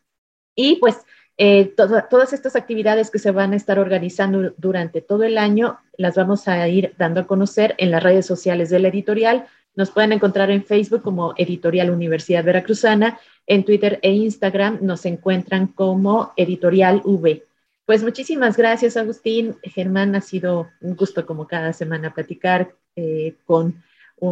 Y 0.57 0.77
pues 0.77 0.97
eh, 1.39 1.73
todas 1.77 2.33
estas 2.33 2.57
actividades 2.57 3.11
que 3.11 3.19
se 3.19 3.31
van 3.31 3.53
a 3.53 3.57
estar 3.57 3.79
organizando 3.79 4.53
durante 4.57 5.01
todo 5.01 5.23
el 5.23 5.39
año 5.39 5.79
las 5.97 6.17
vamos 6.17 6.47
a 6.49 6.69
ir 6.69 6.95
dando 6.99 7.21
a 7.21 7.27
conocer 7.27 7.75
en 7.79 7.91
las 7.93 8.03
redes 8.03 8.27
sociales 8.27 8.69
de 8.69 8.81
la 8.81 8.89
editorial. 8.89 9.47
Nos 9.77 9.91
pueden 9.91 10.13
encontrar 10.13 10.51
en 10.51 10.65
Facebook 10.65 11.03
como 11.03 11.35
Editorial 11.37 11.91
Universidad 11.91 12.45
Veracruzana, 12.45 13.19
en 13.47 13.65
Twitter 13.65 13.99
e 14.03 14.13
Instagram 14.13 14.79
nos 14.83 15.07
encuentran 15.07 15.69
como 15.69 16.33
Editorial 16.37 17.01
V. 17.05 17.45
Pues 17.85 18.03
muchísimas 18.03 18.57
gracias, 18.57 18.97
Agustín. 18.97 19.57
Germán, 19.63 20.15
ha 20.15 20.21
sido 20.21 20.71
un 20.81 20.97
gusto 20.97 21.27
como 21.27 21.47
cada 21.47 21.73
semana 21.73 22.15
platicar 22.15 22.75
eh, 22.97 23.35
con 23.45 23.83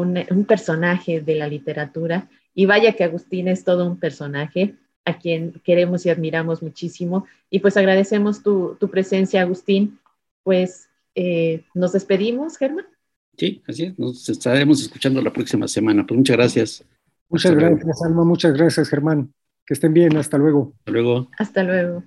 un 0.00 0.44
personaje 0.46 1.20
de 1.20 1.34
la 1.34 1.48
literatura. 1.48 2.28
Y 2.54 2.66
vaya 2.66 2.92
que 2.92 3.04
Agustín 3.04 3.48
es 3.48 3.64
todo 3.64 3.86
un 3.86 3.98
personaje 3.98 4.76
a 5.04 5.18
quien 5.18 5.60
queremos 5.64 6.06
y 6.06 6.10
admiramos 6.10 6.62
muchísimo. 6.62 7.26
Y 7.50 7.60
pues 7.60 7.76
agradecemos 7.76 8.42
tu, 8.42 8.76
presencia, 8.90 9.42
Agustín. 9.42 9.98
Pues 10.42 10.88
eh, 11.14 11.64
nos 11.74 11.92
despedimos, 11.92 12.56
Germán. 12.56 12.86
Sí, 13.36 13.62
así 13.66 13.84
es. 13.84 13.98
Nos 13.98 14.28
estaremos 14.28 14.82
escuchando 14.82 15.22
la 15.22 15.32
próxima 15.32 15.66
semana. 15.66 16.06
Pues 16.06 16.18
muchas 16.18 16.36
gracias. 16.36 16.84
Muchas 17.28 17.54
gracias, 17.54 18.02
Alma. 18.02 18.24
Muchas 18.24 18.52
gracias, 18.52 18.88
Germán. 18.88 19.32
Que 19.66 19.74
estén 19.74 19.94
bien, 19.94 20.16
hasta 20.16 20.38
luego. 20.38 20.72
Hasta 20.78 20.92
luego. 20.92 21.28
Hasta 21.38 21.62
luego. 21.62 22.04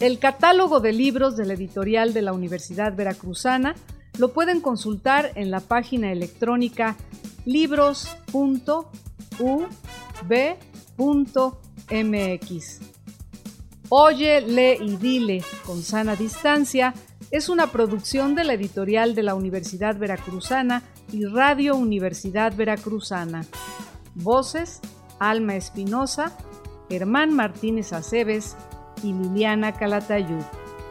El 0.00 0.18
catálogo 0.18 0.80
de 0.80 0.94
libros 0.94 1.36
de 1.36 1.44
la 1.44 1.52
editorial 1.52 2.14
de 2.14 2.22
la 2.22 2.32
Universidad 2.32 2.96
Veracruzana 2.96 3.74
lo 4.20 4.34
pueden 4.34 4.60
consultar 4.60 5.32
en 5.34 5.50
la 5.50 5.60
página 5.60 6.12
electrónica 6.12 6.94
libros.ub.mx. 7.46 8.40
Oye, 13.88 14.40
lee 14.42 14.76
y 14.78 14.96
dile 14.96 15.42
con 15.64 15.82
sana 15.82 16.16
distancia 16.16 16.92
es 17.30 17.48
una 17.48 17.68
producción 17.68 18.34
de 18.34 18.44
la 18.44 18.52
editorial 18.52 19.14
de 19.14 19.22
la 19.22 19.34
Universidad 19.34 19.96
Veracruzana 19.96 20.82
y 21.12 21.24
Radio 21.24 21.76
Universidad 21.76 22.54
Veracruzana. 22.54 23.46
Voces: 24.14 24.80
Alma 25.18 25.56
Espinosa, 25.56 26.36
Germán 26.90 27.32
Martínez 27.32 27.94
Aceves 27.94 28.54
y 29.02 29.14
Liliana 29.14 29.72
Calatayud. 29.72 30.44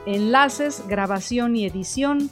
Enlaces, 0.08 0.84
grabación 0.88 1.56
y 1.56 1.66
edición: 1.68 2.32